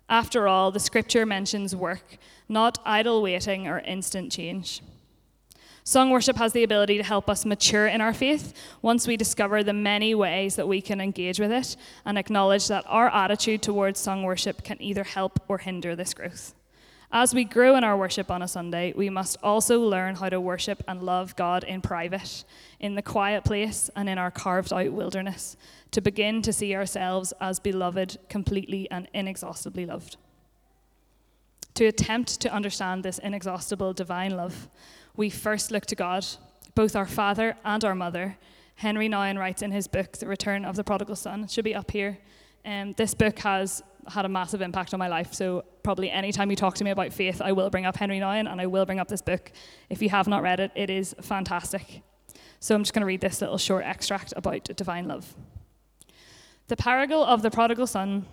After 0.09 0.47
all, 0.47 0.71
the 0.71 0.79
scripture 0.79 1.27
mentions 1.27 1.75
work, 1.75 2.19
not 2.49 2.79
idle 2.85 3.21
waiting 3.23 3.67
or 3.67 3.81
instant 3.81 4.31
change. 4.31 4.81
Song 5.85 6.11
worship 6.11 6.37
has 6.37 6.53
the 6.53 6.63
ability 6.63 6.97
to 6.97 7.03
help 7.03 7.29
us 7.29 7.45
mature 7.45 7.89
in 7.89 8.01
our 8.01 8.15
faith 8.15 8.55
once 8.83 9.09
we 9.09 9.17
discover 9.17 9.65
the 9.65 9.73
many 9.73 10.15
ways 10.15 10.55
that 10.55 10.69
we 10.69 10.81
can 10.81 11.01
engage 11.01 11.41
with 11.41 11.51
it 11.51 11.77
and 12.05 12.17
acknowledge 12.17 12.69
that 12.69 12.85
our 12.87 13.09
attitude 13.09 13.63
towards 13.63 13.99
song 13.99 14.23
worship 14.23 14.63
can 14.63 14.81
either 14.81 15.03
help 15.03 15.41
or 15.49 15.59
hinder 15.59 15.97
this 15.97 16.15
growth. 16.15 16.55
As 17.15 17.35
we 17.35 17.45
grow 17.45 17.77
in 17.77 17.85
our 17.85 17.95
worship 17.95 18.31
on 18.31 18.41
a 18.41 18.49
Sunday, 18.49 18.95
we 18.97 19.11
must 19.11 19.37
also 19.43 19.79
learn 19.79 20.15
how 20.15 20.31
to 20.31 20.41
worship 20.41 20.83
and 20.89 21.03
love 21.03 21.37
God 21.37 21.63
in 21.63 21.83
private, 21.83 22.43
in 22.81 22.95
the 22.95 23.03
quiet 23.03 23.45
place, 23.45 23.91
and 23.95 24.09
in 24.09 24.17
our 24.17 24.31
carved 24.31 24.73
out 24.73 24.91
wilderness, 24.91 25.59
to 25.91 26.01
begin 26.01 26.41
to 26.41 26.55
see 26.55 26.75
ourselves 26.75 27.35
as 27.39 27.61
beloved, 27.61 28.17
completely 28.31 28.91
and 28.91 29.09
inexhaustibly 29.13 29.85
loved. 29.85 30.17
To 31.75 31.85
attempt 31.85 32.41
to 32.41 32.53
understand 32.53 33.03
this 33.03 33.19
inexhaustible 33.19 33.93
divine 33.93 34.35
love, 34.35 34.71
we 35.15 35.29
first 35.29 35.71
look 35.71 35.85
to 35.87 35.95
God, 35.95 36.25
both 36.75 36.97
our 36.97 37.07
father 37.07 37.57
and 37.63 37.85
our 37.85 37.95
mother. 37.95 38.39
Henri 38.77 39.11
Nouwen 39.11 39.39
writes 39.39 39.61
in 39.61 39.71
his 39.71 39.87
book, 39.87 40.13
The 40.13 40.27
Return 40.27 40.65
of 40.65 40.77
the 40.77 40.85
Prodigal 40.85 41.17
Son, 41.17 41.47
should 41.47 41.65
be 41.65 41.75
up 41.75 41.91
here. 41.91 42.17
Um, 42.65 42.93
this 42.93 43.15
book 43.15 43.39
has 43.41 43.83
had 44.09 44.25
a 44.25 44.29
massive 44.29 44.63
impact 44.63 44.95
on 44.95 44.99
my 44.99 45.09
life, 45.09 45.33
so 45.35 45.65
probably 45.83 46.11
anytime 46.11 46.51
you 46.51 46.57
talk 46.57 46.75
to 46.77 46.85
me 46.85 46.91
about 46.91 47.13
faith, 47.13 47.41
I 47.41 47.53
will 47.53 47.71
bring 47.71 47.87
up 47.87 47.97
Henri 47.97 48.21
Nouwen 48.21 48.51
and 48.51 48.61
I 48.61 48.67
will 48.67 48.87
bring 48.87 49.01
up 49.01 49.09
this 49.09 49.23
book. 49.23 49.53
If 49.91 50.03
you 50.03 50.09
have 50.11 50.29
not 50.29 50.43
read 50.43 50.61
it, 50.61 50.73
it 50.75 50.91
is 50.91 51.15
fantastic. 51.21 52.03
So 52.61 52.75
I'm 52.75 52.83
just 52.83 52.95
going 52.95 53.01
to 53.01 53.07
read 53.07 53.21
this 53.21 53.41
little 53.41 53.59
short 53.59 53.85
extract 53.85 54.33
about 54.37 54.65
divine 54.77 55.09
love. 55.09 55.35
The 56.69 56.77
parable 56.77 57.25
of 57.25 57.43
the 57.43 57.51
prodigal 57.51 57.87
son 57.87 58.27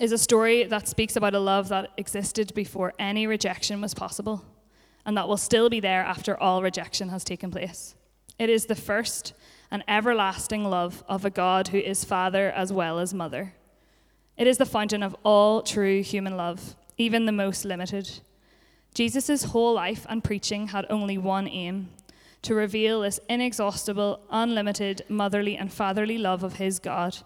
is 0.00 0.12
a 0.12 0.18
story 0.18 0.64
that 0.64 0.88
speaks 0.88 1.16
about 1.16 1.34
a 1.34 1.38
love 1.38 1.68
that 1.68 1.90
existed 1.96 2.54
before 2.54 2.94
any 2.98 3.26
rejection 3.26 3.80
was 3.80 3.94
possible 3.94 4.44
and 5.06 5.16
that 5.16 5.28
will 5.28 5.36
still 5.36 5.68
be 5.68 5.80
there 5.80 6.02
after 6.02 6.40
all 6.40 6.62
rejection 6.62 7.10
has 7.10 7.24
taken 7.24 7.50
place. 7.50 7.94
It 8.38 8.50
is 8.50 8.66
the 8.66 8.74
first 8.74 9.34
and 9.74 9.82
everlasting 9.88 10.62
love 10.62 11.02
of 11.08 11.24
a 11.24 11.30
God 11.30 11.66
who 11.66 11.78
is 11.78 12.04
Father 12.04 12.48
as 12.52 12.72
well 12.72 13.00
as 13.00 13.12
Mother. 13.12 13.54
It 14.36 14.46
is 14.46 14.56
the 14.56 14.64
fountain 14.64 15.02
of 15.02 15.16
all 15.24 15.62
true 15.62 16.00
human 16.00 16.36
love, 16.36 16.76
even 16.96 17.26
the 17.26 17.32
most 17.32 17.64
limited. 17.64 18.20
Jesus' 18.94 19.42
whole 19.42 19.74
life 19.74 20.06
and 20.08 20.22
preaching 20.22 20.68
had 20.68 20.86
only 20.88 21.18
one 21.18 21.48
aim 21.48 21.88
to 22.42 22.54
reveal 22.54 23.00
this 23.00 23.18
inexhaustible, 23.28 24.20
unlimited, 24.30 25.02
motherly, 25.08 25.56
and 25.56 25.72
fatherly 25.72 26.18
love 26.18 26.44
of 26.44 26.58
his 26.58 26.78
God, 26.78 27.16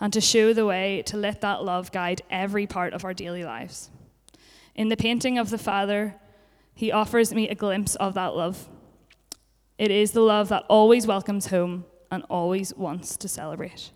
and 0.00 0.10
to 0.14 0.20
show 0.22 0.54
the 0.54 0.64
way 0.64 1.02
to 1.02 1.18
let 1.18 1.42
that 1.42 1.62
love 1.62 1.92
guide 1.92 2.22
every 2.30 2.66
part 2.66 2.94
of 2.94 3.04
our 3.04 3.12
daily 3.12 3.44
lives. 3.44 3.90
In 4.74 4.88
the 4.88 4.96
painting 4.96 5.36
of 5.36 5.50
the 5.50 5.58
Father, 5.58 6.14
he 6.74 6.90
offers 6.90 7.34
me 7.34 7.50
a 7.50 7.54
glimpse 7.54 7.96
of 7.96 8.14
that 8.14 8.34
love. 8.34 8.66
It 9.76 9.90
is 9.90 10.12
the 10.12 10.22
love 10.22 10.48
that 10.48 10.64
always 10.70 11.06
welcomes 11.06 11.48
home 11.48 11.84
and 12.10 12.24
always 12.28 12.74
wants 12.74 13.16
to 13.18 13.28
celebrate. 13.28 13.90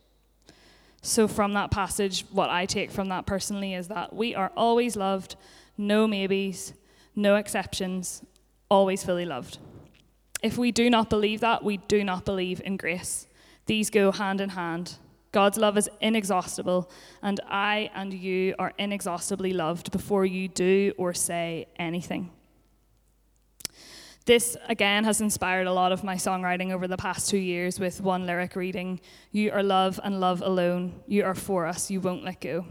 So, 1.03 1.27
from 1.27 1.53
that 1.55 1.71
passage, 1.71 2.25
what 2.31 2.49
I 2.49 2.65
take 2.65 2.91
from 2.91 3.09
that 3.09 3.27
personally 3.27 3.75
is 3.75 3.89
that 3.89 4.15
we 4.15 4.35
are 4.35 4.53
always 4.57 4.97
loved, 4.97 5.35
no 5.77 6.07
maybes, 6.07 6.75
no 7.17 7.37
exceptions, 7.37 8.23
always 8.69 9.05
fully 9.05 9.27
loved. 9.27 9.59
If 10.43 10.57
we 10.57 10.71
do 10.71 10.89
not 10.89 11.11
believe 11.11 11.41
that, 11.41 11.65
we 11.65 11.77
do 11.77 12.05
not 12.05 12.25
believe 12.25 12.61
in 12.65 12.77
grace. 12.77 13.27
These 13.67 13.91
go 13.91 14.13
hand 14.13 14.41
in 14.41 14.51
hand. 14.51 14.97
God's 15.33 15.57
love 15.57 15.79
is 15.79 15.89
inexhaustible, 16.01 16.91
and 17.23 17.41
I 17.49 17.91
and 17.95 18.13
you 18.13 18.55
are 18.59 18.73
inexhaustibly 18.79 19.53
loved 19.53 19.91
before 19.91 20.27
you 20.27 20.47
do 20.47 20.93
or 20.99 21.15
say 21.15 21.67
anything. 21.77 22.31
This, 24.25 24.57
again, 24.69 25.03
has 25.05 25.21
inspired 25.21 25.67
a 25.67 25.73
lot 25.73 25.91
of 25.91 26.05
my 26.05 26.15
songwriting 26.15 26.71
over 26.71 26.87
the 26.87 26.97
past 26.97 27.29
two 27.29 27.39
years 27.39 27.81
with 27.81 28.01
one 28.01 28.25
lyric 28.25 28.55
reading 28.55 29.01
You 29.33 29.51
are 29.51 29.63
love 29.63 29.99
and 30.05 30.21
love 30.21 30.43
alone. 30.43 31.01
You 31.09 31.25
are 31.25 31.35
for 31.35 31.67
us. 31.67 31.91
You 31.91 32.01
won't 32.01 32.23
let 32.25 32.41
go. 32.41 32.65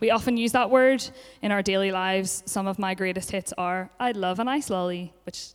We 0.00 0.10
often 0.10 0.36
use 0.36 0.52
that 0.52 0.70
word 0.70 1.02
in 1.40 1.50
our 1.50 1.62
daily 1.62 1.90
lives. 1.90 2.42
Some 2.44 2.66
of 2.66 2.78
my 2.78 2.94
greatest 2.94 3.30
hits 3.30 3.54
are 3.56 3.90
I'd 3.98 4.18
love 4.18 4.38
an 4.38 4.48
ice 4.48 4.68
lolly, 4.68 5.14
which 5.24 5.54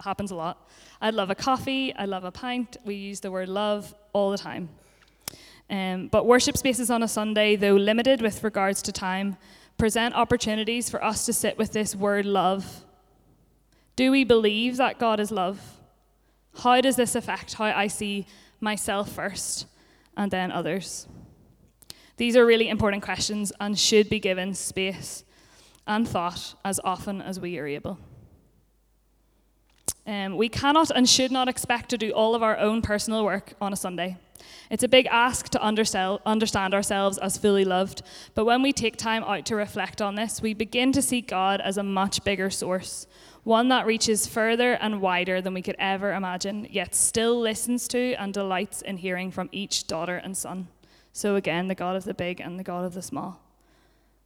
happens 0.00 0.30
a 0.30 0.34
lot. 0.34 0.68
I'd 1.00 1.14
love 1.14 1.30
a 1.30 1.34
coffee. 1.34 1.94
I 1.94 2.04
love 2.04 2.24
a 2.24 2.30
pint. 2.30 2.76
We 2.84 2.94
use 2.94 3.20
the 3.20 3.30
word 3.30 3.48
love 3.48 3.94
all 4.12 4.30
the 4.30 4.38
time. 4.38 4.68
Um, 5.70 6.08
but 6.08 6.26
worship 6.26 6.58
spaces 6.58 6.90
on 6.90 7.02
a 7.02 7.08
Sunday, 7.08 7.56
though 7.56 7.74
limited 7.74 8.20
with 8.20 8.44
regards 8.44 8.82
to 8.82 8.92
time, 8.92 9.38
present 9.78 10.14
opportunities 10.14 10.90
for 10.90 11.02
us 11.02 11.24
to 11.26 11.32
sit 11.32 11.56
with 11.56 11.72
this 11.72 11.96
word 11.96 12.26
love. 12.26 12.85
Do 13.96 14.10
we 14.10 14.24
believe 14.24 14.76
that 14.76 14.98
God 14.98 15.18
is 15.18 15.30
love? 15.30 15.78
How 16.58 16.80
does 16.80 16.96
this 16.96 17.14
affect 17.14 17.54
how 17.54 17.64
I 17.64 17.86
see 17.86 18.26
myself 18.60 19.10
first 19.10 19.66
and 20.16 20.30
then 20.30 20.52
others? 20.52 21.08
These 22.18 22.36
are 22.36 22.46
really 22.46 22.68
important 22.68 23.02
questions 23.02 23.52
and 23.58 23.78
should 23.78 24.08
be 24.08 24.20
given 24.20 24.54
space 24.54 25.24
and 25.86 26.06
thought 26.06 26.54
as 26.64 26.78
often 26.84 27.22
as 27.22 27.40
we 27.40 27.58
are 27.58 27.66
able. 27.66 27.98
Um, 30.06 30.36
we 30.36 30.48
cannot 30.48 30.90
and 30.90 31.08
should 31.08 31.32
not 31.32 31.48
expect 31.48 31.90
to 31.90 31.98
do 31.98 32.12
all 32.12 32.34
of 32.34 32.42
our 32.42 32.56
own 32.58 32.80
personal 32.80 33.24
work 33.24 33.54
on 33.60 33.72
a 33.72 33.76
Sunday. 33.76 34.18
It's 34.70 34.82
a 34.82 34.88
big 34.88 35.06
ask 35.06 35.48
to 35.50 35.62
understand 35.62 36.74
ourselves 36.74 37.18
as 37.18 37.38
fully 37.38 37.64
loved, 37.64 38.02
but 38.34 38.44
when 38.44 38.62
we 38.62 38.72
take 38.72 38.96
time 38.96 39.24
out 39.24 39.46
to 39.46 39.56
reflect 39.56 40.02
on 40.02 40.14
this, 40.14 40.42
we 40.42 40.54
begin 40.54 40.92
to 40.92 41.02
see 41.02 41.20
God 41.20 41.60
as 41.60 41.76
a 41.76 41.82
much 41.82 42.22
bigger 42.24 42.50
source, 42.50 43.06
one 43.44 43.68
that 43.68 43.86
reaches 43.86 44.26
further 44.26 44.72
and 44.74 45.00
wider 45.00 45.40
than 45.40 45.54
we 45.54 45.62
could 45.62 45.76
ever 45.78 46.12
imagine, 46.12 46.66
yet 46.70 46.94
still 46.94 47.40
listens 47.40 47.88
to 47.88 48.14
and 48.14 48.34
delights 48.34 48.82
in 48.82 48.96
hearing 48.98 49.30
from 49.30 49.48
each 49.52 49.86
daughter 49.86 50.16
and 50.16 50.36
son. 50.36 50.68
So, 51.12 51.36
again, 51.36 51.68
the 51.68 51.74
God 51.74 51.96
of 51.96 52.04
the 52.04 52.14
big 52.14 52.40
and 52.40 52.58
the 52.58 52.64
God 52.64 52.84
of 52.84 52.94
the 52.94 53.02
small. 53.02 53.40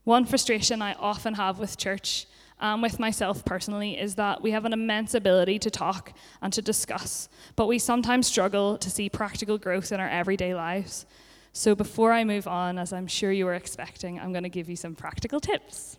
One 0.04 0.24
frustration 0.24 0.82
I 0.82 0.94
often 0.94 1.34
have 1.34 1.58
with 1.58 1.76
church 1.76 2.26
and 2.60 2.82
with 2.82 2.98
myself 2.98 3.44
personally 3.44 3.98
is 3.98 4.16
that 4.16 4.42
we 4.42 4.50
have 4.50 4.64
an 4.64 4.72
immense 4.72 5.14
ability 5.14 5.58
to 5.60 5.70
talk 5.70 6.12
and 6.42 6.52
to 6.52 6.60
discuss, 6.60 7.28
but 7.56 7.66
we 7.66 7.78
sometimes 7.78 8.26
struggle 8.26 8.76
to 8.78 8.90
see 8.90 9.08
practical 9.08 9.56
growth 9.56 9.92
in 9.92 10.00
our 10.00 10.08
everyday 10.08 10.54
lives. 10.54 11.06
So 11.52 11.74
before 11.74 12.12
I 12.12 12.22
move 12.22 12.46
on, 12.46 12.78
as 12.78 12.92
I'm 12.92 13.06
sure 13.06 13.32
you 13.32 13.46
were 13.46 13.54
expecting, 13.54 14.20
I'm 14.20 14.32
going 14.32 14.44
to 14.44 14.50
give 14.50 14.68
you 14.68 14.76
some 14.76 14.94
practical 14.94 15.40
tips. 15.40 15.96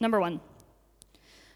Number 0.00 0.18
one, 0.18 0.40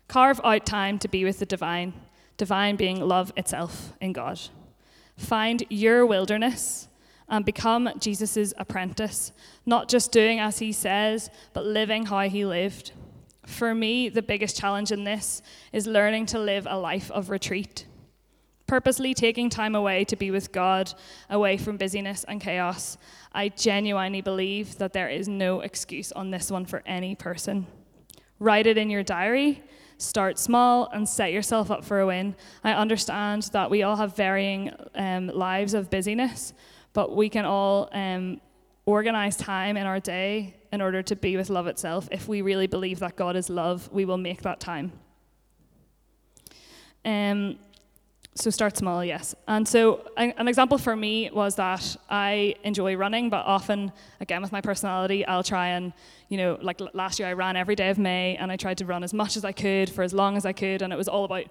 carve 0.06 0.40
out 0.44 0.66
time 0.66 0.98
to 1.00 1.08
be 1.08 1.24
with 1.24 1.38
the 1.38 1.46
divine, 1.46 1.94
divine 2.36 2.76
being 2.76 3.00
love 3.00 3.32
itself 3.36 3.94
in 4.00 4.12
God. 4.12 4.38
Find 5.16 5.64
your 5.70 6.04
wilderness 6.04 6.88
and 7.28 7.44
become 7.44 7.90
Jesus' 7.98 8.52
apprentice, 8.58 9.32
not 9.64 9.88
just 9.88 10.12
doing 10.12 10.38
as 10.38 10.58
he 10.58 10.70
says, 10.72 11.30
but 11.52 11.64
living 11.64 12.06
how 12.06 12.28
he 12.28 12.44
lived. 12.44 12.92
For 13.46 13.74
me, 13.74 14.08
the 14.08 14.22
biggest 14.22 14.58
challenge 14.58 14.90
in 14.90 15.04
this 15.04 15.40
is 15.72 15.86
learning 15.86 16.26
to 16.26 16.38
live 16.38 16.66
a 16.68 16.76
life 16.76 17.10
of 17.12 17.30
retreat. 17.30 17.86
Purposely 18.66 19.14
taking 19.14 19.48
time 19.48 19.76
away 19.76 20.04
to 20.04 20.16
be 20.16 20.32
with 20.32 20.50
God, 20.50 20.92
away 21.30 21.56
from 21.56 21.76
busyness 21.76 22.24
and 22.24 22.40
chaos. 22.40 22.98
I 23.32 23.48
genuinely 23.50 24.20
believe 24.20 24.76
that 24.78 24.92
there 24.92 25.08
is 25.08 25.28
no 25.28 25.60
excuse 25.60 26.10
on 26.10 26.32
this 26.32 26.50
one 26.50 26.66
for 26.66 26.82
any 26.84 27.14
person. 27.14 27.68
Write 28.40 28.66
it 28.66 28.76
in 28.76 28.90
your 28.90 29.04
diary, 29.04 29.62
start 29.96 30.40
small, 30.40 30.88
and 30.92 31.08
set 31.08 31.32
yourself 31.32 31.70
up 31.70 31.84
for 31.84 32.00
a 32.00 32.06
win. 32.06 32.34
I 32.64 32.72
understand 32.72 33.44
that 33.52 33.70
we 33.70 33.84
all 33.84 33.96
have 33.96 34.16
varying 34.16 34.72
um, 34.96 35.28
lives 35.28 35.72
of 35.72 35.88
busyness, 35.88 36.52
but 36.92 37.14
we 37.14 37.28
can 37.28 37.44
all 37.44 37.88
um, 37.92 38.40
organize 38.86 39.36
time 39.36 39.76
in 39.76 39.86
our 39.86 40.00
day 40.00 40.56
in 40.76 40.82
order 40.82 41.02
to 41.02 41.16
be 41.16 41.38
with 41.38 41.48
love 41.48 41.66
itself. 41.66 42.06
If 42.12 42.28
we 42.28 42.42
really 42.42 42.66
believe 42.66 42.98
that 42.98 43.16
God 43.16 43.34
is 43.34 43.48
love, 43.48 43.88
we 43.90 44.04
will 44.04 44.18
make 44.18 44.42
that 44.42 44.60
time. 44.60 44.92
Um, 47.02 47.58
so 48.34 48.50
start 48.50 48.76
small, 48.76 49.02
yes. 49.02 49.34
And 49.48 49.66
so 49.66 49.80
an 50.18 50.48
example 50.48 50.76
for 50.76 50.94
me 50.94 51.30
was 51.32 51.54
that 51.54 51.96
I 52.10 52.56
enjoy 52.62 52.94
running, 52.94 53.30
but 53.30 53.46
often, 53.46 53.90
again, 54.20 54.42
with 54.42 54.52
my 54.52 54.60
personality, 54.60 55.24
I'll 55.24 55.42
try 55.42 55.68
and, 55.68 55.94
you 56.28 56.36
know, 56.36 56.58
like 56.60 56.78
last 56.92 57.18
year 57.18 57.26
I 57.26 57.32
ran 57.32 57.56
every 57.56 57.74
day 57.74 57.88
of 57.88 57.96
May 57.96 58.36
and 58.36 58.52
I 58.52 58.56
tried 58.56 58.76
to 58.78 58.84
run 58.84 59.02
as 59.02 59.14
much 59.14 59.38
as 59.38 59.46
I 59.46 59.52
could 59.52 59.88
for 59.88 60.02
as 60.02 60.12
long 60.12 60.36
as 60.36 60.44
I 60.44 60.52
could, 60.52 60.82
and 60.82 60.92
it 60.92 60.96
was 60.96 61.08
all 61.08 61.24
about 61.24 61.46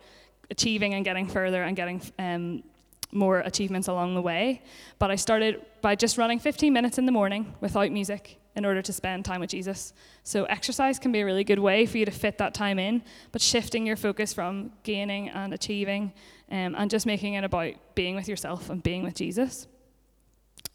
achieving 0.51 0.93
and 0.93 1.03
getting 1.03 1.27
further 1.27 1.63
and 1.63 1.75
getting 1.75 1.99
um, 2.19 2.63
more 3.11 3.39
achievements 3.39 3.87
along 3.87 4.13
the 4.13 4.21
way. 4.21 4.61
But 4.99 5.09
I 5.09 5.15
started 5.15 5.65
by 5.81 5.95
just 5.95 6.19
running 6.19 6.37
15 6.37 6.71
minutes 6.71 6.99
in 6.99 7.07
the 7.07 7.11
morning 7.11 7.55
without 7.59 7.91
music 7.91 8.37
in 8.55 8.65
order 8.65 8.81
to 8.81 8.93
spend 8.93 9.25
time 9.25 9.41
with 9.41 9.49
Jesus. 9.49 9.93
So, 10.23 10.45
exercise 10.45 10.99
can 10.99 11.11
be 11.11 11.21
a 11.21 11.25
really 11.25 11.43
good 11.43 11.59
way 11.59 11.85
for 11.85 11.97
you 11.97 12.05
to 12.05 12.11
fit 12.11 12.37
that 12.37 12.53
time 12.53 12.79
in, 12.79 13.03
but 13.31 13.41
shifting 13.41 13.85
your 13.85 13.95
focus 13.95 14.33
from 14.33 14.71
gaining 14.83 15.29
and 15.29 15.53
achieving 15.53 16.13
um, 16.51 16.75
and 16.77 16.89
just 16.89 17.05
making 17.05 17.33
it 17.33 17.43
about 17.43 17.73
being 17.95 18.15
with 18.15 18.27
yourself 18.27 18.69
and 18.69 18.81
being 18.81 19.03
with 19.03 19.15
Jesus. 19.15 19.67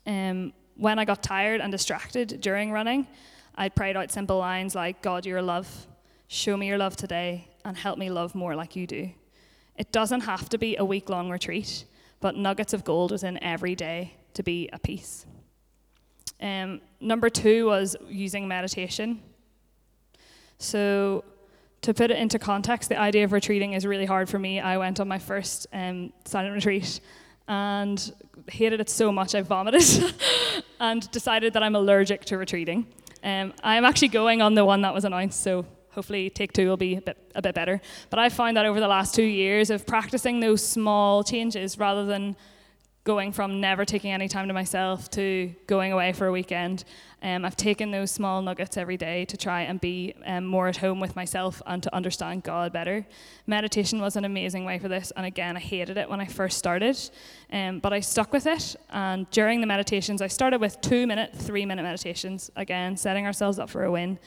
Um, 0.06 0.52
when 0.76 0.98
I 0.98 1.04
got 1.04 1.22
tired 1.22 1.60
and 1.60 1.70
distracted 1.70 2.40
during 2.40 2.72
running, 2.72 3.06
I'd 3.54 3.74
prayed 3.74 3.96
out 3.96 4.10
simple 4.10 4.38
lines 4.38 4.74
like, 4.74 5.02
God, 5.02 5.26
you're 5.26 5.42
love. 5.42 5.86
Show 6.28 6.56
me 6.56 6.68
your 6.68 6.78
love 6.78 6.96
today 6.96 7.48
and 7.64 7.76
help 7.76 7.98
me 7.98 8.10
love 8.10 8.34
more 8.34 8.54
like 8.54 8.76
you 8.76 8.86
do. 8.86 9.10
It 9.76 9.92
doesn't 9.92 10.22
have 10.22 10.48
to 10.50 10.58
be 10.58 10.76
a 10.76 10.84
week 10.84 11.08
long 11.08 11.30
retreat 11.30 11.84
but 12.20 12.36
nuggets 12.36 12.72
of 12.72 12.84
gold 12.84 13.10
within 13.10 13.42
every 13.42 13.74
day 13.74 14.14
to 14.34 14.42
be 14.42 14.68
a 14.72 14.78
peace. 14.78 15.26
Um, 16.40 16.80
number 17.00 17.28
two 17.28 17.66
was 17.66 17.96
using 18.08 18.48
meditation. 18.48 19.22
So, 20.58 21.24
to 21.82 21.94
put 21.94 22.10
it 22.10 22.18
into 22.18 22.38
context, 22.38 22.90
the 22.90 22.98
idea 22.98 23.24
of 23.24 23.32
retreating 23.32 23.72
is 23.72 23.86
really 23.86 24.04
hard 24.04 24.28
for 24.28 24.38
me. 24.38 24.60
I 24.60 24.76
went 24.76 25.00
on 25.00 25.08
my 25.08 25.18
first 25.18 25.66
um, 25.72 26.12
silent 26.26 26.54
retreat 26.54 27.00
and 27.48 28.12
hated 28.48 28.80
it 28.80 28.90
so 28.90 29.10
much 29.10 29.34
I 29.34 29.42
vomited 29.42 30.14
and 30.80 31.10
decided 31.10 31.54
that 31.54 31.62
I'm 31.62 31.74
allergic 31.74 32.24
to 32.26 32.38
retreating. 32.38 32.86
Um, 33.24 33.52
I'm 33.62 33.84
actually 33.84 34.08
going 34.08 34.42
on 34.42 34.54
the 34.54 34.64
one 34.64 34.82
that 34.82 34.94
was 34.94 35.04
announced, 35.04 35.42
so 35.42 35.64
hopefully 35.90 36.30
take 36.30 36.52
two 36.52 36.68
will 36.68 36.76
be 36.76 36.96
a 36.96 37.00
bit, 37.00 37.18
a 37.34 37.42
bit 37.42 37.54
better. 37.54 37.80
But 38.08 38.18
I've 38.18 38.32
found 38.32 38.56
that 38.56 38.66
over 38.66 38.80
the 38.80 38.88
last 38.88 39.14
two 39.14 39.24
years 39.24 39.70
of 39.70 39.86
practicing 39.86 40.40
those 40.40 40.64
small 40.64 41.24
changes 41.24 41.78
rather 41.78 42.06
than 42.06 42.36
going 43.04 43.32
from 43.32 43.60
never 43.60 43.84
taking 43.84 44.12
any 44.12 44.28
time 44.28 44.46
to 44.46 44.52
myself 44.52 45.10
to 45.10 45.54
going 45.66 45.90
away 45.90 46.12
for 46.12 46.26
a 46.26 46.32
weekend. 46.32 46.84
Um, 47.22 47.44
I've 47.44 47.56
taken 47.56 47.90
those 47.90 48.10
small 48.10 48.42
nuggets 48.42 48.76
every 48.76 48.98
day 48.98 49.24
to 49.26 49.36
try 49.36 49.62
and 49.62 49.80
be 49.80 50.14
um, 50.26 50.44
more 50.44 50.68
at 50.68 50.76
home 50.76 51.00
with 51.00 51.16
myself 51.16 51.62
and 51.66 51.82
to 51.82 51.94
understand 51.94 52.42
God 52.42 52.72
better. 52.72 53.06
Meditation 53.46 54.00
was 54.00 54.16
an 54.16 54.24
amazing 54.24 54.64
way 54.64 54.78
for 54.78 54.88
this, 54.88 55.12
and 55.16 55.24
again, 55.24 55.56
I 55.56 55.60
hated 55.60 55.96
it 55.96 56.10
when 56.10 56.20
I 56.20 56.26
first 56.26 56.58
started, 56.58 56.98
um, 57.52 57.80
but 57.80 57.92
I 57.92 58.00
stuck 58.00 58.32
with 58.32 58.46
it. 58.46 58.76
And 58.90 59.30
during 59.30 59.60
the 59.60 59.66
meditations, 59.66 60.20
I 60.20 60.26
started 60.26 60.60
with 60.60 60.80
two 60.82 61.06
minute, 61.06 61.34
three 61.34 61.64
minute 61.64 61.82
meditations, 61.82 62.50
again, 62.56 62.96
setting 62.96 63.26
ourselves 63.26 63.58
up 63.58 63.70
for 63.70 63.84
a 63.84 63.90
win. 63.90 64.18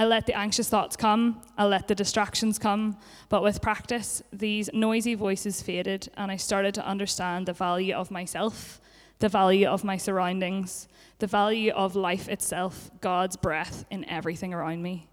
I 0.00 0.06
let 0.06 0.24
the 0.24 0.32
anxious 0.32 0.66
thoughts 0.66 0.96
come, 0.96 1.42
I 1.58 1.66
let 1.66 1.86
the 1.86 1.94
distractions 1.94 2.58
come, 2.58 2.96
but 3.28 3.42
with 3.42 3.60
practice, 3.60 4.22
these 4.32 4.70
noisy 4.72 5.14
voices 5.14 5.60
faded, 5.60 6.08
and 6.16 6.30
I 6.30 6.36
started 6.36 6.72
to 6.76 6.86
understand 6.86 7.44
the 7.44 7.52
value 7.52 7.92
of 7.92 8.10
myself, 8.10 8.80
the 9.18 9.28
value 9.28 9.66
of 9.66 9.84
my 9.84 9.98
surroundings, 9.98 10.88
the 11.18 11.26
value 11.26 11.72
of 11.72 11.96
life 11.96 12.30
itself, 12.30 12.90
God's 13.02 13.36
breath 13.36 13.84
in 13.90 14.08
everything 14.08 14.54
around 14.54 14.82
me. 14.82 15.06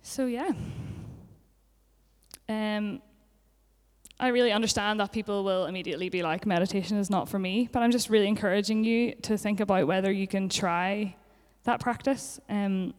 So, 0.00 0.24
yeah. 0.24 0.52
Um, 2.48 3.02
I 4.20 4.28
really 4.28 4.50
understand 4.50 4.98
that 4.98 5.12
people 5.12 5.44
will 5.44 5.66
immediately 5.66 6.08
be 6.08 6.22
like, 6.22 6.44
meditation 6.44 6.96
is 6.96 7.08
not 7.08 7.28
for 7.28 7.38
me, 7.38 7.68
but 7.70 7.82
I'm 7.84 7.92
just 7.92 8.10
really 8.10 8.26
encouraging 8.26 8.82
you 8.82 9.14
to 9.22 9.38
think 9.38 9.60
about 9.60 9.86
whether 9.86 10.10
you 10.10 10.26
can 10.26 10.48
try 10.48 11.14
that 11.64 11.78
practice. 11.78 12.40
Um, 12.48 12.94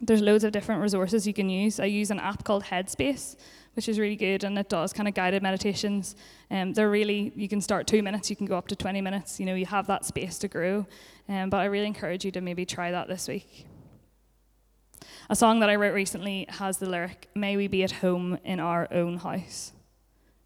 there's 0.00 0.20
loads 0.20 0.42
of 0.42 0.50
different 0.50 0.82
resources 0.82 1.26
you 1.26 1.34
can 1.34 1.48
use. 1.48 1.78
I 1.78 1.84
use 1.84 2.10
an 2.10 2.18
app 2.18 2.42
called 2.42 2.64
Headspace, 2.64 3.36
which 3.74 3.88
is 3.88 4.00
really 4.00 4.16
good, 4.16 4.42
and 4.42 4.58
it 4.58 4.68
does 4.68 4.92
kind 4.92 5.06
of 5.06 5.14
guided 5.14 5.44
meditations. 5.44 6.16
Um, 6.50 6.72
they're 6.72 6.90
really, 6.90 7.32
you 7.36 7.48
can 7.48 7.60
start 7.60 7.86
two 7.86 8.02
minutes, 8.02 8.28
you 8.28 8.34
can 8.34 8.46
go 8.46 8.58
up 8.58 8.66
to 8.68 8.76
20 8.76 9.00
minutes, 9.00 9.38
you 9.38 9.46
know, 9.46 9.54
you 9.54 9.66
have 9.66 9.86
that 9.86 10.04
space 10.04 10.38
to 10.38 10.48
grow. 10.48 10.86
Um, 11.28 11.50
but 11.50 11.58
I 11.58 11.66
really 11.66 11.86
encourage 11.86 12.24
you 12.24 12.32
to 12.32 12.40
maybe 12.40 12.64
try 12.64 12.90
that 12.90 13.06
this 13.06 13.28
week. 13.28 13.66
A 15.30 15.36
song 15.36 15.60
that 15.60 15.70
I 15.70 15.76
wrote 15.76 15.94
recently 15.94 16.46
has 16.48 16.78
the 16.78 16.88
lyric, 16.88 17.28
May 17.36 17.56
we 17.56 17.68
be 17.68 17.84
at 17.84 17.92
home 17.92 18.38
in 18.44 18.58
our 18.58 18.88
own 18.92 19.18
house. 19.18 19.72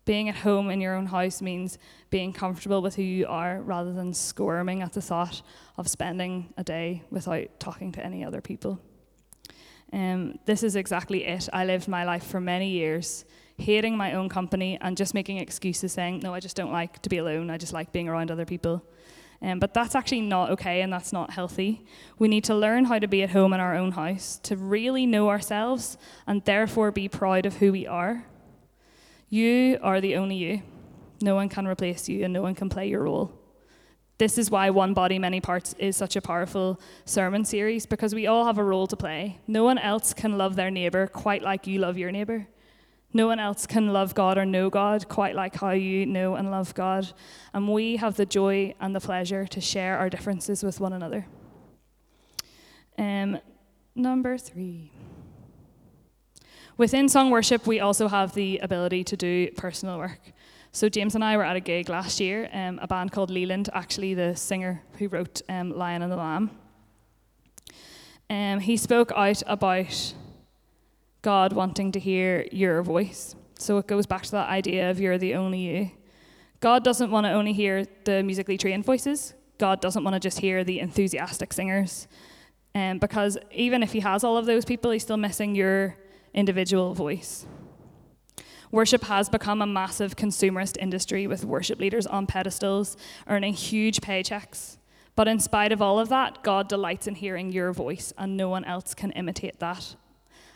Being 0.04 0.28
at 0.28 0.36
home 0.36 0.70
in 0.70 0.80
your 0.80 0.94
own 0.94 1.06
house 1.06 1.40
means 1.40 1.78
being 2.10 2.32
comfortable 2.32 2.82
with 2.82 2.96
who 2.96 3.02
you 3.02 3.26
are 3.26 3.60
rather 3.62 3.92
than 3.92 4.12
squirming 4.12 4.82
at 4.82 4.92
the 4.92 5.02
thought 5.02 5.42
of 5.76 5.88
spending 5.88 6.52
a 6.56 6.64
day 6.64 7.04
without 7.10 7.60
talking 7.60 7.92
to 7.92 8.04
any 8.04 8.24
other 8.24 8.40
people. 8.40 8.80
Um, 9.92 10.38
this 10.46 10.62
is 10.62 10.74
exactly 10.74 11.24
it. 11.24 11.48
I 11.52 11.64
lived 11.64 11.86
my 11.86 12.04
life 12.04 12.24
for 12.24 12.40
many 12.40 12.70
years 12.70 13.24
hating 13.58 13.96
my 13.96 14.14
own 14.14 14.28
company 14.28 14.78
and 14.80 14.96
just 14.96 15.14
making 15.14 15.38
excuses 15.38 15.92
saying, 15.92 16.20
no, 16.20 16.34
I 16.34 16.40
just 16.40 16.56
don't 16.56 16.72
like 16.72 17.00
to 17.02 17.08
be 17.08 17.18
alone. 17.18 17.50
I 17.50 17.58
just 17.58 17.72
like 17.72 17.92
being 17.92 18.08
around 18.08 18.30
other 18.30 18.44
people. 18.44 18.82
Um, 19.40 19.58
but 19.58 19.74
that's 19.74 19.94
actually 19.94 20.20
not 20.20 20.50
okay 20.50 20.82
and 20.82 20.92
that's 20.92 21.12
not 21.12 21.30
healthy. 21.30 21.84
We 22.18 22.28
need 22.28 22.44
to 22.44 22.54
learn 22.54 22.84
how 22.84 22.98
to 22.98 23.08
be 23.08 23.22
at 23.22 23.30
home 23.30 23.52
in 23.52 23.60
our 23.60 23.74
own 23.74 23.92
house, 23.92 24.38
to 24.44 24.56
really 24.56 25.04
know 25.04 25.28
ourselves 25.28 25.98
and 26.26 26.44
therefore 26.44 26.92
be 26.92 27.08
proud 27.08 27.44
of 27.44 27.56
who 27.56 27.72
we 27.72 27.86
are. 27.86 28.24
You 29.32 29.78
are 29.80 30.02
the 30.02 30.16
only 30.16 30.36
you. 30.36 30.60
No 31.22 31.34
one 31.34 31.48
can 31.48 31.66
replace 31.66 32.06
you 32.06 32.22
and 32.22 32.34
no 32.34 32.42
one 32.42 32.54
can 32.54 32.68
play 32.68 32.88
your 32.88 33.04
role. 33.04 33.32
This 34.18 34.36
is 34.36 34.50
why 34.50 34.68
One 34.68 34.92
Body, 34.92 35.18
Many 35.18 35.40
Parts 35.40 35.74
is 35.78 35.96
such 35.96 36.16
a 36.16 36.20
powerful 36.20 36.78
sermon 37.06 37.46
series 37.46 37.86
because 37.86 38.14
we 38.14 38.26
all 38.26 38.44
have 38.44 38.58
a 38.58 38.62
role 38.62 38.86
to 38.86 38.94
play. 38.94 39.38
No 39.46 39.64
one 39.64 39.78
else 39.78 40.12
can 40.12 40.36
love 40.36 40.54
their 40.54 40.70
neighbour 40.70 41.06
quite 41.06 41.40
like 41.40 41.66
you 41.66 41.78
love 41.78 41.96
your 41.96 42.12
neighbour. 42.12 42.46
No 43.14 43.26
one 43.26 43.38
else 43.38 43.66
can 43.66 43.90
love 43.90 44.14
God 44.14 44.36
or 44.36 44.44
know 44.44 44.68
God 44.68 45.08
quite 45.08 45.34
like 45.34 45.54
how 45.54 45.70
you 45.70 46.04
know 46.04 46.34
and 46.34 46.50
love 46.50 46.74
God. 46.74 47.10
And 47.54 47.72
we 47.72 47.96
have 47.96 48.18
the 48.18 48.26
joy 48.26 48.74
and 48.82 48.94
the 48.94 49.00
pleasure 49.00 49.46
to 49.46 49.62
share 49.62 49.96
our 49.96 50.10
differences 50.10 50.62
with 50.62 50.78
one 50.78 50.92
another. 50.92 51.24
Um, 52.98 53.38
number 53.94 54.36
three. 54.36 54.91
Within 56.78 57.08
song 57.08 57.30
worship, 57.30 57.66
we 57.66 57.80
also 57.80 58.08
have 58.08 58.34
the 58.34 58.58
ability 58.58 59.04
to 59.04 59.16
do 59.16 59.50
personal 59.56 59.98
work. 59.98 60.20
So 60.72 60.88
James 60.88 61.14
and 61.14 61.22
I 61.22 61.36
were 61.36 61.44
at 61.44 61.54
a 61.54 61.60
gig 61.60 61.90
last 61.90 62.18
year, 62.18 62.48
um, 62.52 62.78
a 62.80 62.86
band 62.86 63.12
called 63.12 63.30
Leeland, 63.30 63.68
actually 63.74 64.14
the 64.14 64.34
singer 64.34 64.82
who 64.98 65.08
wrote 65.08 65.42
um, 65.50 65.76
Lion 65.76 66.00
and 66.00 66.10
the 66.10 66.16
Lamb. 66.16 66.50
Um, 68.30 68.60
he 68.60 68.78
spoke 68.78 69.12
out 69.14 69.42
about 69.46 70.14
God 71.20 71.52
wanting 71.52 71.92
to 71.92 72.00
hear 72.00 72.46
your 72.50 72.82
voice. 72.82 73.36
So 73.58 73.76
it 73.76 73.86
goes 73.86 74.06
back 74.06 74.22
to 74.22 74.30
that 74.32 74.48
idea 74.48 74.90
of 74.90 74.98
you're 74.98 75.18
the 75.18 75.34
only 75.34 75.58
you. 75.58 75.90
God 76.60 76.84
doesn't 76.84 77.10
want 77.10 77.26
to 77.26 77.32
only 77.32 77.52
hear 77.52 77.84
the 78.04 78.22
musically 78.22 78.56
trained 78.56 78.86
voices. 78.86 79.34
God 79.58 79.82
doesn't 79.82 80.02
want 80.02 80.14
to 80.14 80.20
just 80.20 80.38
hear 80.38 80.64
the 80.64 80.80
enthusiastic 80.80 81.52
singers. 81.52 82.08
Um, 82.74 82.98
because 82.98 83.36
even 83.50 83.82
if 83.82 83.92
he 83.92 84.00
has 84.00 84.24
all 84.24 84.38
of 84.38 84.46
those 84.46 84.64
people, 84.64 84.90
he's 84.90 85.02
still 85.02 85.18
missing 85.18 85.54
your 85.54 85.98
individual 86.34 86.94
voice. 86.94 87.46
Worship 88.70 89.04
has 89.04 89.28
become 89.28 89.60
a 89.60 89.66
massive 89.66 90.16
consumerist 90.16 90.78
industry 90.80 91.26
with 91.26 91.44
worship 91.44 91.78
leaders 91.78 92.06
on 92.06 92.26
pedestals 92.26 92.96
earning 93.28 93.52
huge 93.52 94.00
paychecks. 94.00 94.78
But 95.14 95.28
in 95.28 95.40
spite 95.40 95.72
of 95.72 95.82
all 95.82 95.98
of 95.98 96.08
that, 96.08 96.42
God 96.42 96.68
delights 96.68 97.06
in 97.06 97.14
hearing 97.16 97.52
your 97.52 97.72
voice, 97.72 98.14
and 98.16 98.34
no 98.34 98.48
one 98.48 98.64
else 98.64 98.94
can 98.94 99.10
imitate 99.12 99.60
that. 99.60 99.94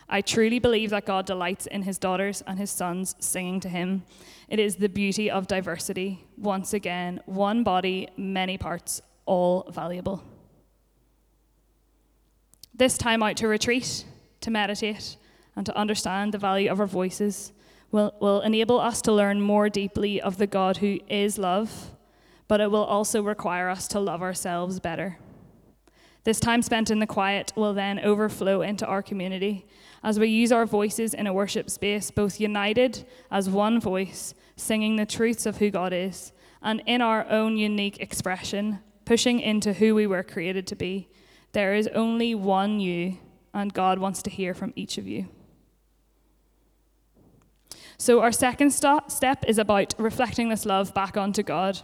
I 0.09 0.21
truly 0.21 0.57
believe 0.57 0.89
that 0.89 1.05
God 1.05 1.25
delights 1.25 1.67
in 1.67 1.83
his 1.83 1.99
daughters 1.99 2.41
and 2.47 2.57
his 2.57 2.71
sons 2.71 3.15
singing 3.19 3.59
to 3.59 3.69
him. 3.69 4.03
It 4.47 4.57
is 4.57 4.77
the 4.77 4.89
beauty 4.89 5.29
of 5.29 5.47
diversity. 5.47 6.25
Once 6.37 6.73
again, 6.73 7.19
one 7.25 7.63
body, 7.63 8.07
many 8.17 8.57
parts, 8.57 9.01
all 9.25 9.69
valuable. 9.69 10.23
This 12.73 12.97
time 12.97 13.21
out 13.21 13.37
to 13.37 13.47
retreat, 13.47 14.05
to 14.41 14.49
meditate, 14.49 15.17
and 15.57 15.65
to 15.65 15.75
understand 15.75 16.31
the 16.31 16.37
value 16.37 16.71
of 16.71 16.79
our 16.79 16.85
voices 16.85 17.51
will, 17.91 18.13
will 18.21 18.41
enable 18.41 18.79
us 18.79 19.01
to 19.01 19.11
learn 19.11 19.41
more 19.41 19.69
deeply 19.69 20.21
of 20.21 20.37
the 20.37 20.45
God 20.45 20.77
who 20.77 20.99
is 21.09 21.39
love, 21.39 21.91
but 22.47 22.61
it 22.61 22.69
will 22.69 22.83
also 22.83 23.23
require 23.23 23.67
us 23.67 23.87
to 23.89 23.99
love 23.99 24.21
ourselves 24.21 24.79
better. 24.79 25.17
This 26.25 26.39
time 26.39 26.61
spent 26.61 26.91
in 26.91 26.99
the 26.99 27.07
quiet 27.07 27.53
will 27.55 27.73
then 27.73 27.99
overflow 27.99 28.61
into 28.61 28.85
our 28.85 29.01
community 29.01 29.65
as 30.03 30.19
we 30.19 30.27
use 30.27 30.51
our 30.51 30.65
voices 30.65 31.15
in 31.15 31.25
a 31.25 31.33
worship 31.33 31.69
space, 31.71 32.11
both 32.11 32.39
united 32.39 33.05
as 33.31 33.49
one 33.49 33.79
voice, 33.79 34.35
singing 34.55 34.95
the 34.95 35.05
truths 35.05 35.47
of 35.47 35.57
who 35.57 35.71
God 35.71 35.91
is, 35.91 36.33
and 36.61 36.83
in 36.85 37.01
our 37.01 37.27
own 37.29 37.57
unique 37.57 37.99
expression, 37.99 38.79
pushing 39.05 39.39
into 39.39 39.73
who 39.73 39.95
we 39.95 40.05
were 40.05 40.23
created 40.23 40.67
to 40.67 40.75
be. 40.75 41.09
There 41.53 41.73
is 41.73 41.87
only 41.95 42.35
one 42.35 42.79
you, 42.79 43.17
and 43.53 43.73
God 43.73 43.97
wants 43.97 44.21
to 44.23 44.29
hear 44.29 44.53
from 44.53 44.73
each 44.75 44.99
of 44.99 45.07
you. 45.07 45.29
So, 47.97 48.21
our 48.21 48.31
second 48.31 48.71
st- 48.71 49.11
step 49.11 49.43
is 49.47 49.57
about 49.57 49.95
reflecting 49.97 50.49
this 50.49 50.65
love 50.65 50.93
back 50.93 51.17
onto 51.17 51.41
God. 51.41 51.79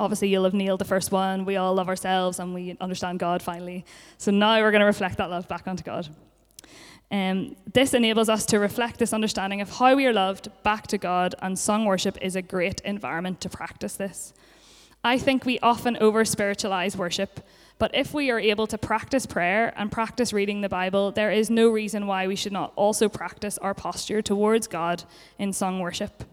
Obviously, 0.00 0.28
you'll 0.28 0.44
have 0.44 0.54
nailed 0.54 0.80
the 0.80 0.86
first 0.86 1.12
one. 1.12 1.44
We 1.44 1.56
all 1.56 1.74
love 1.74 1.88
ourselves 1.88 2.38
and 2.38 2.54
we 2.54 2.76
understand 2.80 3.18
God 3.18 3.42
finally. 3.42 3.84
So, 4.16 4.30
now 4.30 4.58
we're 4.60 4.70
going 4.70 4.80
to 4.80 4.86
reflect 4.86 5.18
that 5.18 5.28
love 5.28 5.46
back 5.48 5.68
onto 5.68 5.84
God. 5.84 6.08
Um, 7.10 7.56
this 7.70 7.92
enables 7.92 8.30
us 8.30 8.46
to 8.46 8.58
reflect 8.58 8.98
this 8.98 9.12
understanding 9.12 9.60
of 9.60 9.68
how 9.68 9.94
we 9.94 10.06
are 10.06 10.14
loved 10.14 10.48
back 10.62 10.86
to 10.86 10.96
God, 10.96 11.34
and 11.42 11.58
song 11.58 11.84
worship 11.84 12.16
is 12.22 12.36
a 12.36 12.42
great 12.42 12.80
environment 12.80 13.38
to 13.42 13.50
practice 13.50 13.96
this. 13.96 14.32
I 15.04 15.18
think 15.18 15.44
we 15.44 15.58
often 15.58 15.98
over 15.98 16.24
spiritualize 16.24 16.96
worship 16.96 17.40
but 17.78 17.94
if 17.94 18.14
we 18.14 18.30
are 18.30 18.38
able 18.38 18.66
to 18.68 18.78
practice 18.78 19.26
prayer 19.26 19.72
and 19.76 19.90
practice 19.90 20.32
reading 20.32 20.60
the 20.60 20.68
Bible, 20.68 21.12
there 21.12 21.30
is 21.30 21.50
no 21.50 21.68
reason 21.68 22.06
why 22.06 22.26
we 22.26 22.36
should 22.36 22.52
not 22.52 22.72
also 22.76 23.08
practice 23.08 23.58
our 23.58 23.74
posture 23.74 24.22
towards 24.22 24.66
God 24.66 25.04
in 25.38 25.52
song 25.52 25.80
worship. 25.80 26.24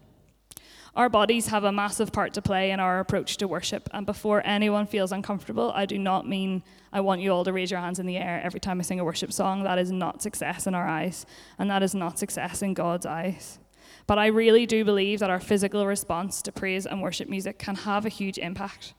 Our 0.96 1.08
bodies 1.08 1.46
have 1.48 1.62
a 1.62 1.70
massive 1.70 2.12
part 2.12 2.34
to 2.34 2.42
play 2.42 2.72
in 2.72 2.80
our 2.80 2.98
approach 2.98 3.36
to 3.36 3.46
worship, 3.46 3.88
and 3.92 4.04
before 4.04 4.42
anyone 4.44 4.86
feels 4.86 5.12
uncomfortable, 5.12 5.70
I 5.74 5.86
do 5.86 5.98
not 5.98 6.28
mean 6.28 6.64
I 6.92 7.00
want 7.00 7.20
you 7.20 7.32
all 7.32 7.44
to 7.44 7.52
raise 7.52 7.70
your 7.70 7.80
hands 7.80 8.00
in 8.00 8.06
the 8.06 8.16
air 8.16 8.40
every 8.42 8.58
time 8.58 8.80
I 8.80 8.82
sing 8.82 8.98
a 8.98 9.04
worship 9.04 9.32
song. 9.32 9.62
That 9.62 9.78
is 9.78 9.92
not 9.92 10.20
success 10.20 10.66
in 10.66 10.74
our 10.74 10.88
eyes, 10.88 11.26
and 11.58 11.70
that 11.70 11.84
is 11.84 11.94
not 11.94 12.18
success 12.18 12.60
in 12.60 12.74
God's 12.74 13.06
eyes. 13.06 13.60
But 14.08 14.18
I 14.18 14.26
really 14.26 14.66
do 14.66 14.84
believe 14.84 15.20
that 15.20 15.30
our 15.30 15.38
physical 15.38 15.86
response 15.86 16.42
to 16.42 16.50
praise 16.50 16.86
and 16.86 17.00
worship 17.00 17.28
music 17.28 17.58
can 17.58 17.76
have 17.76 18.04
a 18.04 18.08
huge 18.08 18.38
impact. 18.38 18.94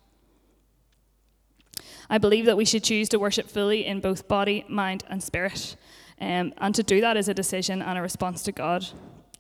I 2.12 2.18
believe 2.18 2.46
that 2.48 2.58
we 2.58 2.66
should 2.66 2.84
choose 2.84 3.08
to 3.10 3.20
worship 3.20 3.48
fully 3.48 3.86
in 3.86 4.02
both 4.02 4.28
body, 4.28 4.66
mind, 4.68 5.06
and 5.10 5.24
spirit. 5.24 5.78
Um, 6.20 6.54
and 6.58 6.76
to 6.76 6.84
do 6.84 7.00
that 7.00 7.16
is 7.16 7.30
a 7.30 7.34
decision 7.34 7.82
and 7.82 7.98
a 7.98 8.02
response 8.02 8.44
to 8.44 8.52
God. 8.52 8.86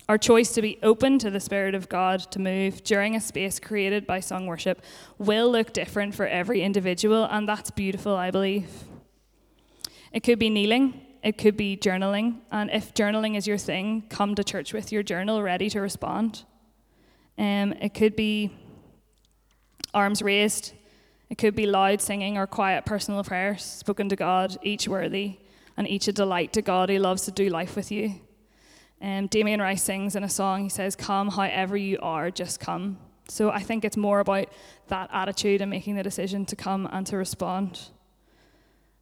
Our 0.08 0.18
choice 0.18 0.54
to 0.54 0.62
be 0.62 0.80
open 0.82 1.20
to 1.20 1.30
the 1.30 1.42
Spirit 1.42 1.76
of 1.76 1.90
God 1.90 2.22
to 2.32 2.40
move 2.40 2.82
during 2.86 3.14
a 3.14 3.20
space 3.20 3.60
created 3.60 4.08
by 4.08 4.22
song 4.22 4.48
worship 4.48 4.82
will 5.18 5.52
look 5.52 5.74
different 5.74 6.16
for 6.16 6.26
every 6.26 6.62
individual, 6.62 7.26
and 7.26 7.48
that's 7.48 7.72
beautiful, 7.72 8.16
I 8.16 8.32
believe. 8.32 8.70
It 10.14 10.22
could 10.22 10.40
be 10.40 10.50
kneeling, 10.50 11.02
it 11.24 11.38
could 11.38 11.58
be 11.58 11.76
journaling, 11.76 12.40
and 12.52 12.72
if 12.72 12.94
journaling 12.94 13.36
is 13.36 13.48
your 13.48 13.58
thing, 13.58 14.04
come 14.08 14.34
to 14.36 14.46
church 14.46 14.72
with 14.72 14.94
your 14.94 15.04
journal 15.04 15.44
ready 15.44 15.70
to 15.72 15.82
respond. 15.82 16.46
Um, 17.38 17.74
it 17.82 17.94
could 17.94 18.16
be 18.16 18.56
arms 19.94 20.22
raised, 20.22 20.74
it 21.32 21.38
could 21.38 21.56
be 21.56 21.66
loud 21.66 22.02
singing 22.02 22.38
or 22.38 22.46
quiet 22.46 22.84
personal 22.84 23.24
prayers 23.24 23.64
spoken 23.64 24.10
to 24.10 24.18
God, 24.18 24.58
each 24.64 24.90
worthy 24.90 25.38
and 25.78 25.88
each 25.88 26.10
a 26.10 26.12
delight 26.12 26.52
to 26.52 26.62
God 26.62 26.90
who 26.90 27.00
loves 27.00 27.22
to 27.22 27.32
do 27.32 27.48
life 27.48 27.78
with 27.78 27.90
you. 27.90 28.16
Um, 29.02 29.28
Damien 29.28 29.62
Rice 29.62 29.82
sings 29.82 30.18
in 30.18 30.26
a 30.26 30.30
song, 30.30 30.64
he 30.64 30.70
says, 30.70 30.94
Come 30.94 31.30
however 31.30 31.78
you 31.78 31.98
are, 32.02 32.32
just 32.32 32.60
come. 32.60 32.98
So 33.30 33.50
I 33.50 33.62
think 33.62 33.86
it's 33.86 33.96
more 33.96 34.20
about 34.20 34.50
that 34.90 35.10
attitude 35.14 35.62
and 35.62 35.70
making 35.70 35.96
the 35.96 36.04
decision 36.04 36.46
to 36.48 36.58
come 36.58 36.86
and 36.92 37.08
to 37.08 37.16
respond. 37.16 37.80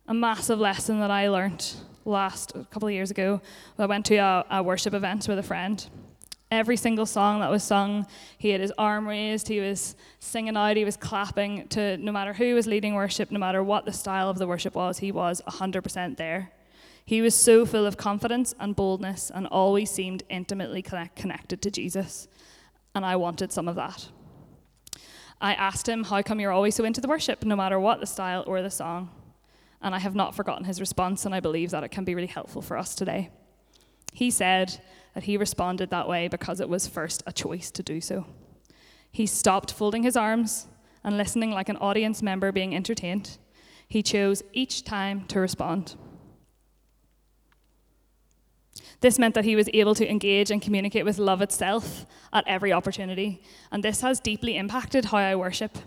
A 0.07 0.13
massive 0.13 0.59
lesson 0.59 0.99
that 0.99 1.09
I 1.09 1.29
learned 1.29 1.65
last 2.05 2.51
a 2.55 2.63
couple 2.65 2.89
of 2.89 2.93
years 2.93 3.09
ago, 3.09 3.41
I 3.79 3.87
went 3.87 4.05
to 4.05 4.17
a, 4.17 4.45
a 4.51 4.61
worship 4.61 4.93
event 4.93 5.27
with 5.27 5.39
a 5.39 5.43
friend 5.43 5.83
every 6.51 6.77
single 6.77 7.05
song 7.05 7.39
that 7.41 7.49
was 7.49 7.63
sung, 7.63 8.07
he 8.37 8.49
had 8.49 8.61
his 8.61 8.73
arm 8.77 9.07
raised, 9.07 9.47
he 9.47 9.59
was 9.59 9.95
singing 10.19 10.57
out, 10.57 10.77
he 10.77 10.85
was 10.85 10.97
clapping 10.97 11.67
to 11.69 11.97
no 11.97 12.11
matter 12.11 12.33
who 12.33 12.55
was 12.55 12.65
leading 12.65 12.95
worship, 12.95 13.31
no 13.31 13.39
matter 13.39 13.63
what 13.63 13.85
the 13.85 13.93
style 13.93 14.29
of 14.29 14.37
the 14.37 14.47
worship 14.47 14.75
was, 14.75 14.99
he 14.99 15.11
was 15.11 15.41
100% 15.47 16.17
there. 16.17 16.51
He 17.05 17.21
was 17.21 17.33
so 17.33 17.65
full 17.65 17.85
of 17.85 17.97
confidence 17.97 18.53
and 18.59 18.75
boldness 18.75 19.31
and 19.33 19.47
always 19.47 19.89
seemed 19.89 20.23
intimately 20.29 20.81
connect, 20.81 21.15
connected 21.15 21.61
to 21.63 21.71
Jesus. 21.71 22.27
And 22.93 23.03
I 23.03 23.15
wanted 23.15 23.51
some 23.51 23.67
of 23.67 23.75
that. 23.75 24.09
I 25.41 25.53
asked 25.53 25.87
him, 25.87 26.03
How 26.03 26.21
come 26.21 26.39
you're 26.39 26.51
always 26.51 26.75
so 26.75 26.83
into 26.83 27.01
the 27.01 27.07
worship, 27.07 27.43
no 27.43 27.55
matter 27.55 27.79
what 27.79 27.99
the 27.99 28.05
style 28.05 28.43
or 28.45 28.61
the 28.61 28.69
song? 28.69 29.09
And 29.81 29.95
I 29.95 29.99
have 29.99 30.13
not 30.13 30.35
forgotten 30.35 30.65
his 30.65 30.79
response, 30.79 31.25
and 31.25 31.33
I 31.33 31.39
believe 31.39 31.71
that 31.71 31.83
it 31.83 31.89
can 31.89 32.03
be 32.03 32.13
really 32.13 32.27
helpful 32.27 32.61
for 32.61 32.77
us 32.77 32.93
today. 32.93 33.29
He 34.13 34.31
said 34.31 34.81
that 35.13 35.23
he 35.23 35.37
responded 35.37 35.89
that 35.89 36.07
way 36.07 36.27
because 36.27 36.59
it 36.59 36.69
was 36.69 36.87
first 36.87 37.23
a 37.25 37.33
choice 37.33 37.71
to 37.71 37.83
do 37.83 38.01
so. 38.01 38.25
He 39.11 39.25
stopped 39.25 39.71
folding 39.71 40.03
his 40.03 40.15
arms 40.17 40.67
and 41.03 41.17
listening 41.17 41.51
like 41.51 41.69
an 41.69 41.77
audience 41.77 42.21
member 42.21 42.51
being 42.51 42.75
entertained. 42.75 43.37
He 43.87 44.03
chose 44.03 44.43
each 44.53 44.83
time 44.83 45.25
to 45.25 45.39
respond. 45.39 45.95
This 49.01 49.17
meant 49.17 49.33
that 49.35 49.45
he 49.45 49.55
was 49.55 49.69
able 49.73 49.95
to 49.95 50.09
engage 50.09 50.51
and 50.51 50.61
communicate 50.61 51.05
with 51.05 51.17
love 51.17 51.41
itself 51.41 52.05
at 52.33 52.47
every 52.47 52.73
opportunity, 52.73 53.41
and 53.71 53.83
this 53.83 54.01
has 54.01 54.19
deeply 54.19 54.57
impacted 54.57 55.05
how 55.05 55.17
I 55.17 55.35
worship. 55.35 55.77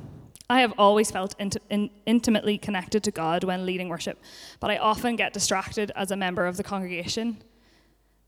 I 0.49 0.61
have 0.61 0.73
always 0.79 1.11
felt 1.11 1.35
int- 1.39 1.59
in- 1.71 1.91
intimately 2.07 2.59
connected 2.59 3.03
to 3.05 3.11
God 3.11 3.45
when 3.45 3.67
leading 3.67 3.89
worship, 3.89 4.19
but 4.61 4.71
I 4.71 4.79
often 4.79 5.17
get 5.17 5.33
distracted 5.33 5.93
as 5.95 6.11
a 6.11 6.17
member 6.17 6.47
of 6.47 6.57
the 6.57 6.63
congregation. 6.63 7.37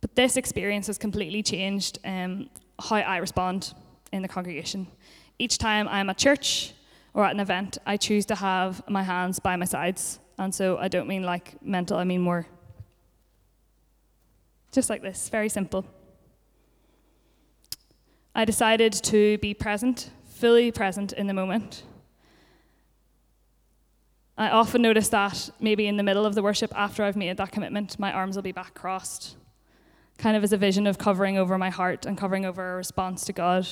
But 0.05 0.17
this 0.17 0.37
experience 0.37 0.87
has 0.89 0.99
completely 0.99 1.43
changed 1.43 1.99
um, 2.05 2.51
how 2.79 2.97
I 2.97 3.17
respond 3.17 3.73
in 4.13 4.21
the 4.21 4.29
congregation. 4.29 4.87
Each 5.39 5.57
time 5.57 5.89
I'm 5.89 6.11
at 6.11 6.19
church 6.19 6.75
or 7.15 7.25
at 7.25 7.33
an 7.33 7.41
event, 7.41 7.79
I 7.87 7.97
choose 7.97 8.27
to 8.27 8.35
have 8.35 8.87
my 8.87 9.03
hands 9.03 9.39
by 9.39 9.57
my 9.57 9.65
sides. 9.65 10.19
And 10.37 10.55
so 10.55 10.77
I 10.77 10.89
don't 10.89 11.09
mean 11.09 11.23
like 11.23 11.57
mental, 11.63 11.97
I 11.97 12.05
mean 12.05 12.21
more 12.21 12.47
just 14.73 14.91
like 14.91 15.01
this, 15.01 15.31
very 15.31 15.49
simple. 15.49 15.87
I 18.35 18.45
decided 18.45 18.93
to 19.05 19.39
be 19.39 19.55
present, 19.55 20.11
fully 20.27 20.71
present 20.71 21.15
in 21.15 21.29
the 21.29 21.33
moment. 21.33 21.83
I 24.37 24.51
often 24.51 24.83
notice 24.83 25.09
that 25.09 25.49
maybe 25.61 25.87
in 25.87 25.97
the 25.97 26.03
middle 26.03 26.27
of 26.27 26.35
the 26.35 26.43
worship, 26.43 26.75
after 26.77 27.05
I've 27.05 27.17
made 27.17 27.39
that 27.39 27.53
commitment, 27.53 27.99
my 27.99 28.13
arms 28.13 28.37
will 28.37 28.43
be 28.43 28.53
back 28.53 28.75
crossed, 28.75 29.37
kind 30.19 30.37
of 30.37 30.45
as 30.45 30.53
a 30.53 30.57
vision 30.57 30.87
of 30.87 30.99
covering 30.99 31.37
over 31.37 31.59
my 31.59 31.71
heart 31.71 32.07
and 32.07 32.17
covering 32.17 32.45
over 32.45 32.75
a 32.75 32.77
response 32.77 33.25
to 33.25 33.33
God. 33.33 33.67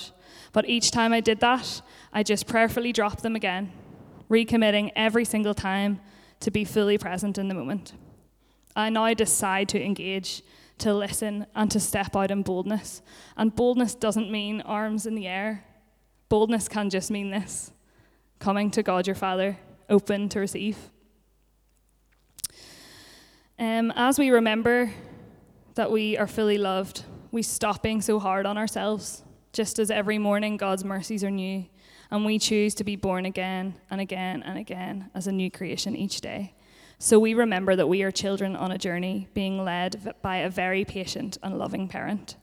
But 0.53 0.69
each 0.69 0.91
time 0.91 1.13
I 1.13 1.21
did 1.21 1.41
that, 1.41 1.83
I 2.13 2.23
just 2.23 2.47
prayerfully 2.47 2.93
dropped 2.93 3.23
them 3.23 3.37
again, 3.37 3.73
recommitting 4.31 4.91
every 4.97 5.25
single 5.25 5.55
time 5.55 6.01
to 6.41 6.51
be 6.51 6.65
fully 6.65 6.99
present 6.99 7.39
in 7.39 7.49
the 7.49 7.55
moment. 7.55 7.93
I 8.75 8.91
now 8.91 9.13
decide 9.15 9.69
to 9.71 9.83
engage 9.83 10.43
to 10.79 10.93
listen 10.93 11.47
and 11.55 11.71
to 11.71 11.79
step 11.79 12.17
out 12.17 12.31
in 12.31 12.43
boldness. 12.43 13.03
And 13.37 13.55
boldness 13.55 13.95
doesn't 13.95 14.31
mean 14.31 14.61
arms 14.63 15.07
in 15.07 15.15
the 15.15 15.29
air, 15.29 15.65
boldness 16.29 16.69
can 16.69 16.91
just 16.91 17.11
mean 17.11 17.31
this 17.31 17.73
coming 18.39 18.73
to 18.73 18.83
God 18.83 19.07
your 19.07 19.15
Father, 19.15 19.57
open 19.89 20.29
to 20.31 20.41
receive. 20.41 20.77
Um, 23.57 23.93
as 23.95 24.19
we 24.19 24.31
remember 24.31 24.91
that 25.75 25.91
we 25.91 26.17
are 26.19 26.27
fully 26.27 26.59
loved, 26.59 27.05
we 27.31 27.43
stop 27.43 27.83
being 27.83 28.01
so 28.01 28.19
hard 28.19 28.47
on 28.47 28.59
ourselves, 28.59 29.23
just 29.53 29.79
as 29.79 29.91
every 29.91 30.19
morning 30.19 30.57
God's 30.57 30.85
mercies 30.85 31.25
are 31.25 31.31
new, 31.31 31.67
and 32.11 32.25
we 32.25 32.39
choose 32.39 32.75
to 32.75 32.85
be 32.85 32.97
born 32.97 33.27
again 33.27 33.75
and 33.91 34.01
again 34.01 34.43
and 34.43 34.59
again 34.59 35.11
as 35.15 35.27
a 35.27 35.33
new 35.33 35.51
creation 35.51 35.97
each 35.97 36.21
day. 36.21 36.55
So 36.99 37.19
we 37.19 37.35
remember 37.35 37.75
that 37.75 37.89
we 37.89 38.03
are 38.03 38.11
children 38.11 38.55
on 38.55 38.71
a 38.71 38.79
journey 38.79 39.29
being 39.35 39.65
led 39.65 40.15
by 40.23 40.39
a 40.39 40.51
very 40.51 40.85
patient 40.85 41.39
and 41.43 41.59
loving 41.59 41.89
parent. 41.89 42.37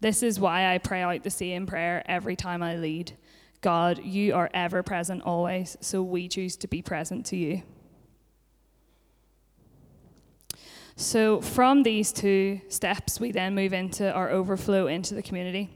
This 0.00 0.22
is 0.22 0.40
why 0.40 0.72
I 0.72 0.78
pray 0.78 1.02
out 1.02 1.22
the 1.22 1.30
same 1.30 1.66
prayer 1.66 2.02
every 2.06 2.36
time 2.36 2.62
I 2.62 2.76
lead 2.76 3.12
God, 3.60 4.02
you 4.02 4.34
are 4.34 4.48
ever 4.54 4.82
present 4.82 5.22
always, 5.22 5.76
so 5.80 6.02
we 6.02 6.28
choose 6.28 6.56
to 6.56 6.68
be 6.68 6.80
present 6.80 7.26
to 7.26 7.36
you. 7.36 7.62
So, 11.00 11.40
from 11.40 11.82
these 11.82 12.12
two 12.12 12.60
steps, 12.68 13.18
we 13.18 13.32
then 13.32 13.54
move 13.54 13.72
into 13.72 14.12
our 14.12 14.28
overflow 14.28 14.86
into 14.86 15.14
the 15.14 15.22
community. 15.22 15.70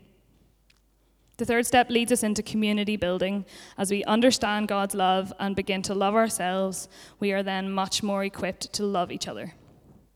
The 1.38 1.46
third 1.46 1.66
step 1.66 1.88
leads 1.88 2.12
us 2.12 2.22
into 2.22 2.42
community 2.42 2.96
building. 2.98 3.46
As 3.78 3.90
we 3.90 4.04
understand 4.04 4.68
God's 4.68 4.94
love 4.94 5.32
and 5.40 5.56
begin 5.56 5.80
to 5.84 5.94
love 5.94 6.14
ourselves, 6.14 6.90
we 7.20 7.32
are 7.32 7.42
then 7.42 7.70
much 7.70 8.02
more 8.02 8.22
equipped 8.22 8.70
to 8.74 8.84
love 8.84 9.10
each 9.10 9.26
other. 9.26 9.54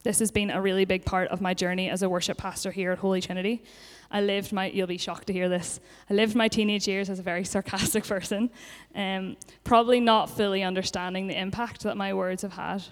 This 0.03 0.19
has 0.19 0.31
been 0.31 0.51
a 0.51 0.61
really 0.61 0.85
big 0.85 1.07
part 1.07 1.29
of 1.29 1.41
my 1.41 1.55
journey 1.55 1.89
as 1.89 2.03
a 2.03 2.09
worship 2.11 2.37
pastor 2.37 2.71
here 2.71 2.93
at 2.93 2.99
Holy 2.99 3.23
Trinity. 3.23 3.65
I 4.11 4.21
lived 4.21 4.53
my, 4.53 4.67
you'll 4.67 4.87
be 4.87 4.99
shocked 4.99 5.29
to 5.29 5.33
hear 5.33 5.49
this, 5.49 5.81
I 6.11 6.15
lived 6.15 6.37
my 6.37 6.49
teenage 6.49 6.87
years 6.87 7.09
as 7.09 7.19
a 7.19 7.23
very 7.23 7.45
sarcastic 7.55 8.05
person, 8.05 8.51
um, 8.95 9.39
probably 9.65 10.01
not 10.01 10.29
fully 10.29 10.63
understanding 10.63 11.29
the 11.29 11.41
impact 11.41 11.83
that 11.85 11.97
my 11.97 12.13
words 12.13 12.43
have 12.43 12.53
had. 12.53 12.85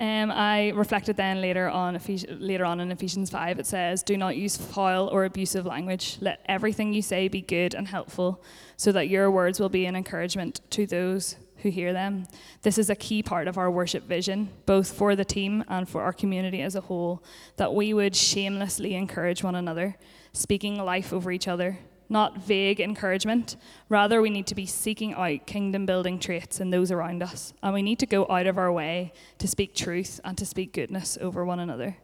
Um, 0.00 0.30
I 0.30 0.68
reflected 0.70 1.16
then 1.16 1.40
later 1.40 1.68
on, 1.68 1.96
Ephes- 1.96 2.26
later 2.28 2.64
on 2.64 2.78
in 2.78 2.92
Ephesians 2.92 3.30
5, 3.30 3.58
it 3.58 3.66
says, 3.66 4.04
Do 4.04 4.16
not 4.16 4.36
use 4.36 4.56
foul 4.56 5.08
or 5.08 5.24
abusive 5.24 5.66
language. 5.66 6.18
Let 6.20 6.40
everything 6.46 6.92
you 6.92 7.02
say 7.02 7.26
be 7.26 7.40
good 7.40 7.74
and 7.74 7.88
helpful, 7.88 8.42
so 8.76 8.92
that 8.92 9.08
your 9.08 9.28
words 9.30 9.58
will 9.58 9.68
be 9.68 9.86
an 9.86 9.96
encouragement 9.96 10.60
to 10.70 10.86
those 10.86 11.34
who 11.62 11.70
hear 11.70 11.92
them. 11.92 12.28
This 12.62 12.78
is 12.78 12.90
a 12.90 12.94
key 12.94 13.24
part 13.24 13.48
of 13.48 13.58
our 13.58 13.70
worship 13.70 14.04
vision, 14.04 14.50
both 14.66 14.92
for 14.92 15.16
the 15.16 15.24
team 15.24 15.64
and 15.68 15.88
for 15.88 16.02
our 16.02 16.12
community 16.12 16.62
as 16.62 16.76
a 16.76 16.82
whole, 16.82 17.24
that 17.56 17.74
we 17.74 17.92
would 17.92 18.14
shamelessly 18.14 18.94
encourage 18.94 19.42
one 19.42 19.56
another, 19.56 19.96
speaking 20.32 20.76
life 20.76 21.12
over 21.12 21.32
each 21.32 21.48
other, 21.48 21.80
not 22.08 22.38
vague 22.38 22.80
encouragement. 22.80 23.56
Rather, 23.88 24.20
we 24.22 24.30
need 24.30 24.46
to 24.46 24.54
be 24.54 24.66
seeking 24.66 25.14
out 25.14 25.46
kingdom 25.46 25.86
building 25.86 26.18
traits 26.18 26.60
in 26.60 26.70
those 26.70 26.90
around 26.90 27.22
us. 27.22 27.52
And 27.62 27.74
we 27.74 27.82
need 27.82 27.98
to 27.98 28.06
go 28.06 28.26
out 28.28 28.46
of 28.46 28.58
our 28.58 28.72
way 28.72 29.12
to 29.38 29.48
speak 29.48 29.74
truth 29.74 30.20
and 30.24 30.36
to 30.38 30.46
speak 30.46 30.72
goodness 30.72 31.18
over 31.20 31.44
one 31.44 31.60
another. 31.60 31.96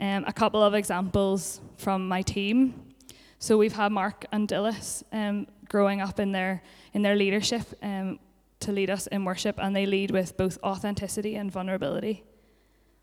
Um, 0.00 0.24
a 0.26 0.32
couple 0.32 0.62
of 0.62 0.74
examples 0.74 1.60
from 1.76 2.08
my 2.08 2.22
team. 2.22 2.94
So 3.38 3.56
we've 3.56 3.74
had 3.74 3.92
Mark 3.92 4.26
and 4.32 4.48
Dillis 4.48 5.02
um, 5.12 5.46
growing 5.68 6.00
up 6.00 6.18
in 6.18 6.32
their 6.32 6.62
in 6.92 7.02
their 7.02 7.16
leadership 7.16 7.62
um, 7.82 8.18
to 8.60 8.72
lead 8.72 8.90
us 8.90 9.06
in 9.08 9.24
worship, 9.24 9.56
and 9.58 9.74
they 9.74 9.86
lead 9.86 10.10
with 10.10 10.36
both 10.36 10.58
authenticity 10.62 11.36
and 11.36 11.50
vulnerability. 11.50 12.24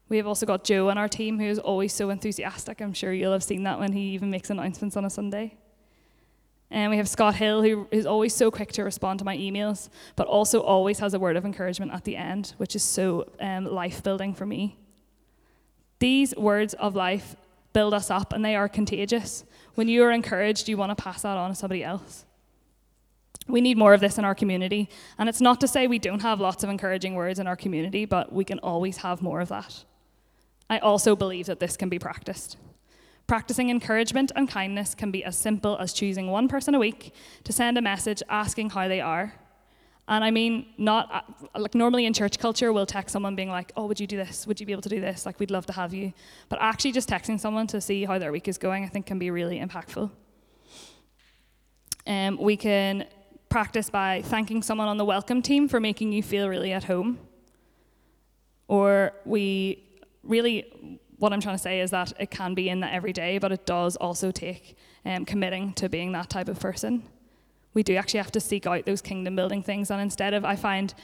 We 0.09 0.17
have 0.17 0.27
also 0.27 0.45
got 0.45 0.63
Joe 0.63 0.89
on 0.89 0.97
our 0.97 1.07
team, 1.07 1.39
who 1.39 1.45
is 1.45 1.59
always 1.59 1.93
so 1.93 2.09
enthusiastic. 2.09 2.81
I'm 2.81 2.93
sure 2.93 3.13
you'll 3.13 3.31
have 3.31 3.43
seen 3.43 3.63
that 3.63 3.79
when 3.79 3.93
he 3.93 4.13
even 4.13 4.29
makes 4.29 4.49
announcements 4.49 4.97
on 4.97 5.05
a 5.05 5.09
Sunday. 5.09 5.57
And 6.71 6.89
we 6.89 6.97
have 6.97 7.09
Scott 7.09 7.35
Hill, 7.35 7.61
who 7.61 7.85
is 7.91 8.05
always 8.05 8.33
so 8.33 8.49
quick 8.49 8.71
to 8.73 8.83
respond 8.83 9.19
to 9.19 9.25
my 9.25 9.35
emails, 9.35 9.89
but 10.15 10.25
also 10.25 10.61
always 10.61 10.99
has 10.99 11.13
a 11.13 11.19
word 11.19 11.35
of 11.35 11.45
encouragement 11.45 11.91
at 11.91 12.05
the 12.05 12.15
end, 12.15 12.53
which 12.57 12.77
is 12.77 12.81
so 12.83 13.29
um, 13.41 13.65
life 13.65 14.01
building 14.01 14.33
for 14.33 14.45
me. 14.45 14.77
These 15.99 16.33
words 16.37 16.73
of 16.75 16.95
life 16.95 17.35
build 17.73 17.93
us 17.93 18.09
up 18.09 18.31
and 18.31 18.43
they 18.43 18.55
are 18.55 18.69
contagious. 18.69 19.43
When 19.75 19.89
you 19.89 20.03
are 20.03 20.11
encouraged, 20.11 20.69
you 20.69 20.77
want 20.77 20.97
to 20.97 21.03
pass 21.03 21.23
that 21.23 21.37
on 21.37 21.49
to 21.49 21.55
somebody 21.55 21.83
else. 21.83 22.25
We 23.47 23.59
need 23.59 23.77
more 23.77 23.93
of 23.93 23.99
this 23.99 24.17
in 24.17 24.23
our 24.23 24.35
community. 24.35 24.89
And 25.17 25.27
it's 25.27 25.41
not 25.41 25.59
to 25.61 25.67
say 25.67 25.87
we 25.87 25.99
don't 25.99 26.21
have 26.21 26.39
lots 26.39 26.63
of 26.63 26.69
encouraging 26.69 27.15
words 27.15 27.37
in 27.37 27.47
our 27.47 27.57
community, 27.57 28.05
but 28.05 28.31
we 28.31 28.45
can 28.45 28.59
always 28.59 28.97
have 28.97 29.21
more 29.21 29.41
of 29.41 29.49
that. 29.49 29.83
I 30.69 30.79
also 30.79 31.17
believe 31.17 31.47
that 31.47 31.59
this 31.59 31.75
can 31.75 31.89
be 31.89 31.99
practiced. 31.99 32.55
Practicing 33.31 33.69
encouragement 33.69 34.33
and 34.35 34.49
kindness 34.49 34.93
can 34.93 35.09
be 35.09 35.23
as 35.23 35.37
simple 35.37 35.77
as 35.77 35.93
choosing 35.93 36.27
one 36.27 36.49
person 36.49 36.75
a 36.75 36.79
week 36.79 37.13
to 37.45 37.53
send 37.53 37.77
a 37.77 37.81
message 37.81 38.21
asking 38.27 38.71
how 38.71 38.89
they 38.89 38.99
are. 38.99 39.33
And 40.09 40.21
I 40.21 40.31
mean, 40.31 40.65
not 40.77 41.33
like 41.55 41.73
normally 41.73 42.05
in 42.05 42.11
church 42.11 42.39
culture, 42.39 42.73
we'll 42.73 42.85
text 42.85 43.13
someone 43.13 43.37
being 43.37 43.47
like, 43.47 43.71
Oh, 43.77 43.85
would 43.85 44.01
you 44.01 44.05
do 44.05 44.17
this? 44.17 44.45
Would 44.47 44.59
you 44.59 44.65
be 44.65 44.73
able 44.73 44.81
to 44.81 44.89
do 44.89 44.99
this? 44.99 45.25
Like, 45.25 45.39
we'd 45.39 45.49
love 45.49 45.65
to 45.67 45.71
have 45.71 45.93
you. 45.93 46.11
But 46.49 46.59
actually, 46.61 46.91
just 46.91 47.07
texting 47.07 47.39
someone 47.39 47.67
to 47.67 47.79
see 47.79 48.03
how 48.03 48.19
their 48.19 48.33
week 48.33 48.49
is 48.49 48.57
going, 48.57 48.83
I 48.83 48.89
think 48.89 49.05
can 49.05 49.17
be 49.17 49.31
really 49.31 49.61
impactful. 49.61 50.11
Um, 52.05 52.37
we 52.37 52.57
can 52.57 53.05
practice 53.47 53.89
by 53.89 54.23
thanking 54.23 54.61
someone 54.61 54.89
on 54.89 54.97
the 54.97 55.05
welcome 55.05 55.41
team 55.41 55.69
for 55.69 55.79
making 55.79 56.11
you 56.11 56.21
feel 56.21 56.49
really 56.49 56.73
at 56.73 56.83
home. 56.83 57.17
Or 58.67 59.13
we 59.23 59.85
really 60.21 60.99
what 61.21 61.31
I'm 61.31 61.39
trying 61.39 61.55
to 61.55 61.61
say 61.61 61.81
is 61.81 61.91
that 61.91 62.13
it 62.19 62.31
can 62.31 62.55
be 62.55 62.67
in 62.67 62.79
that 62.79 62.93
every 62.93 63.13
day, 63.13 63.37
but 63.37 63.51
it 63.51 63.67
does 63.67 63.95
also 63.95 64.31
take 64.31 64.75
um, 65.05 65.23
committing 65.23 65.71
to 65.73 65.87
being 65.87 66.11
that 66.13 66.31
type 66.31 66.47
of 66.49 66.59
person. 66.59 67.03
We 67.75 67.83
do 67.83 67.95
actually 67.95 68.17
have 68.21 68.31
to 68.31 68.39
seek 68.39 68.65
out 68.65 68.87
those 68.87 69.03
kingdom 69.03 69.35
building 69.35 69.61
things, 69.61 69.91
and 69.91 70.01
instead 70.01 70.33
of, 70.33 70.43
I 70.43 70.55
find, 70.55 70.95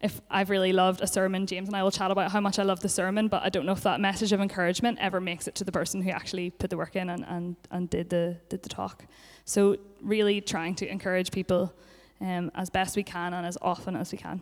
if 0.00 0.22
I've 0.30 0.48
really 0.48 0.72
loved 0.72 1.02
a 1.02 1.06
sermon, 1.06 1.46
James 1.46 1.68
and 1.68 1.76
I 1.76 1.82
will 1.82 1.90
chat 1.90 2.10
about 2.10 2.30
how 2.32 2.40
much 2.40 2.58
I 2.58 2.62
love 2.62 2.80
the 2.80 2.88
sermon, 2.88 3.28
but 3.28 3.42
I 3.42 3.50
don't 3.50 3.66
know 3.66 3.72
if 3.72 3.82
that 3.82 4.00
message 4.00 4.32
of 4.32 4.40
encouragement 4.40 4.96
ever 4.98 5.20
makes 5.20 5.46
it 5.46 5.54
to 5.56 5.64
the 5.64 5.72
person 5.72 6.00
who 6.00 6.10
actually 6.10 6.48
put 6.48 6.70
the 6.70 6.78
work 6.78 6.96
in 6.96 7.10
and, 7.10 7.26
and, 7.28 7.56
and 7.70 7.90
did, 7.90 8.08
the, 8.08 8.38
did 8.48 8.62
the 8.62 8.70
talk. 8.70 9.04
So, 9.44 9.76
really 10.00 10.40
trying 10.40 10.74
to 10.76 10.90
encourage 10.90 11.30
people 11.30 11.74
um, 12.22 12.50
as 12.54 12.70
best 12.70 12.96
we 12.96 13.02
can 13.02 13.34
and 13.34 13.46
as 13.46 13.58
often 13.60 13.94
as 13.94 14.10
we 14.10 14.16
can. 14.16 14.40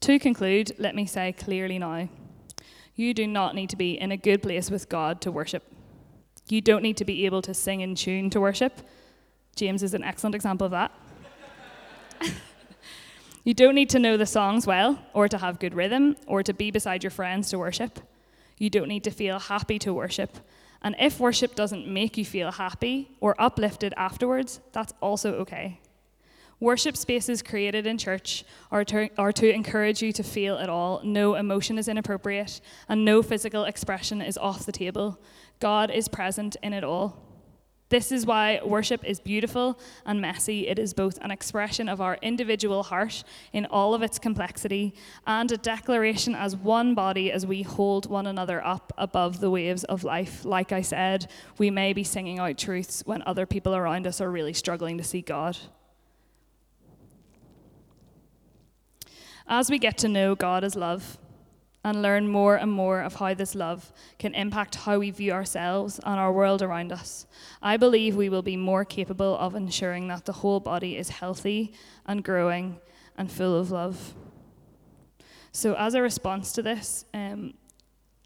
To 0.00 0.18
conclude, 0.18 0.72
let 0.78 0.96
me 0.96 1.06
say 1.06 1.32
clearly 1.32 1.78
now 1.78 2.08
you 2.96 3.14
do 3.14 3.26
not 3.26 3.54
need 3.54 3.70
to 3.70 3.76
be 3.76 3.92
in 4.00 4.10
a 4.10 4.16
good 4.16 4.42
place 4.42 4.70
with 4.70 4.88
God 4.88 5.20
to 5.20 5.30
worship. 5.30 5.62
You 6.48 6.60
don't 6.60 6.82
need 6.82 6.96
to 6.96 7.04
be 7.04 7.26
able 7.26 7.42
to 7.42 7.54
sing 7.54 7.80
in 7.80 7.94
tune 7.94 8.30
to 8.30 8.40
worship. 8.40 8.80
James 9.54 9.82
is 9.82 9.94
an 9.94 10.02
excellent 10.02 10.34
example 10.34 10.64
of 10.64 10.70
that. 10.72 10.92
You 13.46 13.54
don't 13.54 13.76
need 13.76 13.90
to 13.90 14.00
know 14.00 14.16
the 14.16 14.26
songs 14.26 14.66
well, 14.66 14.98
or 15.14 15.28
to 15.28 15.38
have 15.38 15.60
good 15.60 15.72
rhythm, 15.72 16.16
or 16.26 16.42
to 16.42 16.52
be 16.52 16.72
beside 16.72 17.04
your 17.04 17.12
friends 17.12 17.48
to 17.50 17.58
worship. 17.60 18.00
You 18.58 18.70
don't 18.70 18.88
need 18.88 19.04
to 19.04 19.12
feel 19.12 19.38
happy 19.38 19.78
to 19.78 19.94
worship. 19.94 20.38
And 20.82 20.96
if 20.98 21.20
worship 21.20 21.54
doesn't 21.54 21.86
make 21.86 22.16
you 22.16 22.24
feel 22.24 22.50
happy 22.50 23.16
or 23.20 23.40
uplifted 23.40 23.94
afterwards, 23.96 24.58
that's 24.72 24.92
also 25.00 25.34
okay. 25.34 25.78
Worship 26.58 26.96
spaces 26.96 27.42
created 27.42 27.86
in 27.86 27.98
church 27.98 28.44
are 28.70 28.84
to, 28.84 29.10
are 29.18 29.32
to 29.32 29.52
encourage 29.52 30.02
you 30.02 30.10
to 30.12 30.22
feel 30.22 30.56
it 30.56 30.70
all. 30.70 31.02
No 31.04 31.34
emotion 31.34 31.78
is 31.78 31.86
inappropriate, 31.86 32.62
and 32.88 33.04
no 33.04 33.22
physical 33.22 33.64
expression 33.64 34.22
is 34.22 34.38
off 34.38 34.64
the 34.64 34.72
table. 34.72 35.20
God 35.60 35.90
is 35.90 36.08
present 36.08 36.56
in 36.62 36.72
it 36.72 36.82
all. 36.82 37.22
This 37.88 38.10
is 38.10 38.26
why 38.26 38.60
worship 38.64 39.04
is 39.04 39.20
beautiful 39.20 39.78
and 40.04 40.20
messy. 40.20 40.66
It 40.66 40.78
is 40.78 40.92
both 40.92 41.18
an 41.22 41.30
expression 41.30 41.88
of 41.88 42.00
our 42.00 42.18
individual 42.20 42.82
heart 42.82 43.22
in 43.52 43.64
all 43.66 43.94
of 43.94 44.02
its 44.02 44.18
complexity 44.18 44.92
and 45.24 45.52
a 45.52 45.56
declaration 45.56 46.34
as 46.34 46.56
one 46.56 46.94
body 46.94 47.30
as 47.30 47.46
we 47.46 47.62
hold 47.62 48.10
one 48.10 48.26
another 48.26 48.64
up 48.66 48.92
above 48.98 49.38
the 49.38 49.50
waves 49.50 49.84
of 49.84 50.02
life. 50.02 50.44
Like 50.44 50.72
I 50.72 50.80
said, 50.80 51.30
we 51.58 51.70
may 51.70 51.92
be 51.92 52.02
singing 52.02 52.40
out 52.40 52.58
truths 52.58 53.02
when 53.06 53.22
other 53.24 53.46
people 53.46 53.76
around 53.76 54.06
us 54.06 54.20
are 54.20 54.32
really 54.32 54.52
struggling 54.52 54.98
to 54.98 55.04
see 55.04 55.20
God. 55.20 55.56
As 59.48 59.70
we 59.70 59.78
get 59.78 59.96
to 59.98 60.08
know 60.08 60.34
God 60.34 60.64
as 60.64 60.74
love 60.74 61.18
and 61.84 62.02
learn 62.02 62.28
more 62.28 62.56
and 62.56 62.70
more 62.70 63.00
of 63.00 63.14
how 63.14 63.32
this 63.32 63.54
love 63.54 63.92
can 64.18 64.34
impact 64.34 64.74
how 64.74 64.98
we 64.98 65.12
view 65.12 65.30
ourselves 65.30 66.00
and 66.04 66.18
our 66.18 66.32
world 66.32 66.62
around 66.62 66.90
us, 66.90 67.26
I 67.62 67.76
believe 67.76 68.16
we 68.16 68.28
will 68.28 68.42
be 68.42 68.56
more 68.56 68.84
capable 68.84 69.36
of 69.36 69.54
ensuring 69.54 70.08
that 70.08 70.24
the 70.24 70.32
whole 70.32 70.58
body 70.58 70.96
is 70.96 71.10
healthy 71.10 71.72
and 72.06 72.24
growing 72.24 72.80
and 73.16 73.30
full 73.30 73.56
of 73.56 73.70
love. 73.70 74.14
So, 75.52 75.74
as 75.74 75.94
a 75.94 76.02
response 76.02 76.50
to 76.52 76.62
this, 76.62 77.04
um, 77.14 77.54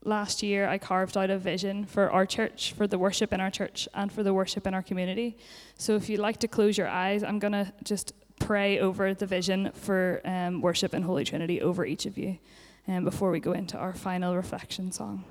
last 0.02 0.42
year 0.42 0.66
I 0.68 0.78
carved 0.78 1.18
out 1.18 1.28
a 1.28 1.38
vision 1.38 1.84
for 1.84 2.10
our 2.10 2.24
church, 2.24 2.72
for 2.72 2.86
the 2.86 2.98
worship 2.98 3.30
in 3.30 3.40
our 3.42 3.50
church, 3.50 3.86
and 3.92 4.10
for 4.10 4.22
the 4.22 4.32
worship 4.32 4.66
in 4.66 4.72
our 4.72 4.82
community. 4.82 5.36
So, 5.76 5.96
if 5.96 6.08
you'd 6.08 6.18
like 6.18 6.38
to 6.38 6.48
close 6.48 6.78
your 6.78 6.88
eyes, 6.88 7.22
I'm 7.22 7.38
going 7.38 7.52
to 7.52 7.72
just 7.84 8.14
pray 8.40 8.80
over 8.80 9.14
the 9.14 9.26
vision 9.26 9.70
for 9.72 10.20
um, 10.24 10.60
worship 10.60 10.92
and 10.92 11.04
Holy 11.04 11.22
Trinity 11.22 11.60
over 11.60 11.86
each 11.86 12.06
of 12.06 12.18
you 12.18 12.38
um, 12.88 13.04
before 13.04 13.30
we 13.30 13.38
go 13.38 13.52
into 13.52 13.76
our 13.78 13.94
final 13.94 14.34
reflection 14.34 14.90
song. 14.90 15.24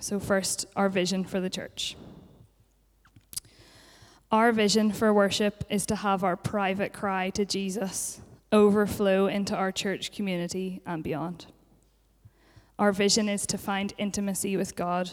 So, 0.00 0.20
first, 0.20 0.66
our 0.76 0.90
vision 0.90 1.24
for 1.24 1.40
the 1.40 1.48
church. 1.48 1.96
Our 4.30 4.52
vision 4.52 4.92
for 4.92 5.12
worship 5.12 5.64
is 5.70 5.86
to 5.86 5.96
have 5.96 6.22
our 6.22 6.36
private 6.36 6.92
cry 6.92 7.30
to 7.30 7.44
Jesus 7.44 8.20
overflow 8.52 9.26
into 9.26 9.56
our 9.56 9.72
church 9.72 10.12
community 10.12 10.82
and 10.86 11.02
beyond. 11.02 11.46
Our 12.78 12.92
vision 12.92 13.28
is 13.28 13.46
to 13.46 13.58
find 13.58 13.92
intimacy 13.98 14.56
with 14.56 14.76
God 14.76 15.10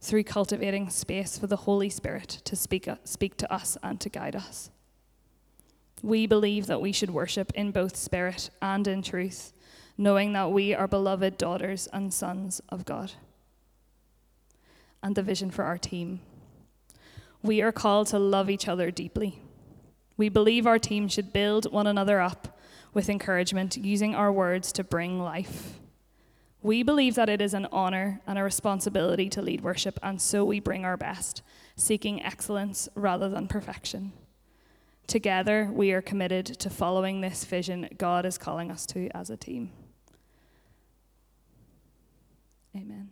through 0.00 0.24
cultivating 0.24 0.90
space 0.90 1.38
for 1.38 1.46
the 1.46 1.56
Holy 1.56 1.90
Spirit 1.90 2.28
to 2.44 2.56
speak, 2.56 2.88
speak 3.04 3.36
to 3.36 3.52
us 3.52 3.76
and 3.82 4.00
to 4.00 4.08
guide 4.08 4.34
us. 4.34 4.70
We 6.02 6.26
believe 6.26 6.66
that 6.66 6.80
we 6.80 6.90
should 6.92 7.10
worship 7.10 7.52
in 7.54 7.70
both 7.70 7.96
spirit 7.96 8.50
and 8.60 8.86
in 8.88 9.02
truth, 9.02 9.52
knowing 9.96 10.32
that 10.32 10.50
we 10.50 10.74
are 10.74 10.88
beloved 10.88 11.38
daughters 11.38 11.88
and 11.92 12.12
sons 12.12 12.60
of 12.68 12.84
God. 12.84 13.12
And 15.02 15.14
the 15.14 15.22
vision 15.22 15.50
for 15.50 15.64
our 15.64 15.78
team. 15.78 16.20
We 17.42 17.62
are 17.62 17.72
called 17.72 18.08
to 18.08 18.18
love 18.18 18.50
each 18.50 18.68
other 18.68 18.90
deeply. 18.90 19.40
We 20.16 20.28
believe 20.28 20.66
our 20.66 20.78
team 20.78 21.08
should 21.08 21.32
build 21.32 21.72
one 21.72 21.86
another 21.86 22.20
up 22.20 22.58
with 22.94 23.08
encouragement, 23.08 23.76
using 23.76 24.14
our 24.14 24.30
words 24.30 24.70
to 24.72 24.84
bring 24.84 25.18
life. 25.18 25.78
We 26.62 26.82
believe 26.82 27.14
that 27.14 27.28
it 27.28 27.40
is 27.40 27.54
an 27.54 27.66
honor 27.72 28.20
and 28.26 28.38
a 28.38 28.44
responsibility 28.44 29.28
to 29.30 29.42
lead 29.42 29.62
worship, 29.62 29.98
and 30.02 30.20
so 30.20 30.44
we 30.44 30.60
bring 30.60 30.84
our 30.84 30.96
best, 30.96 31.42
seeking 31.74 32.22
excellence 32.22 32.88
rather 32.94 33.28
than 33.28 33.48
perfection. 33.48 34.12
Together, 35.06 35.70
we 35.72 35.92
are 35.92 36.02
committed 36.02 36.46
to 36.46 36.70
following 36.70 37.20
this 37.20 37.44
vision 37.44 37.88
God 37.98 38.24
is 38.24 38.38
calling 38.38 38.70
us 38.70 38.86
to 38.86 39.08
as 39.16 39.30
a 39.30 39.36
team. 39.36 39.70
Amen. 42.74 43.10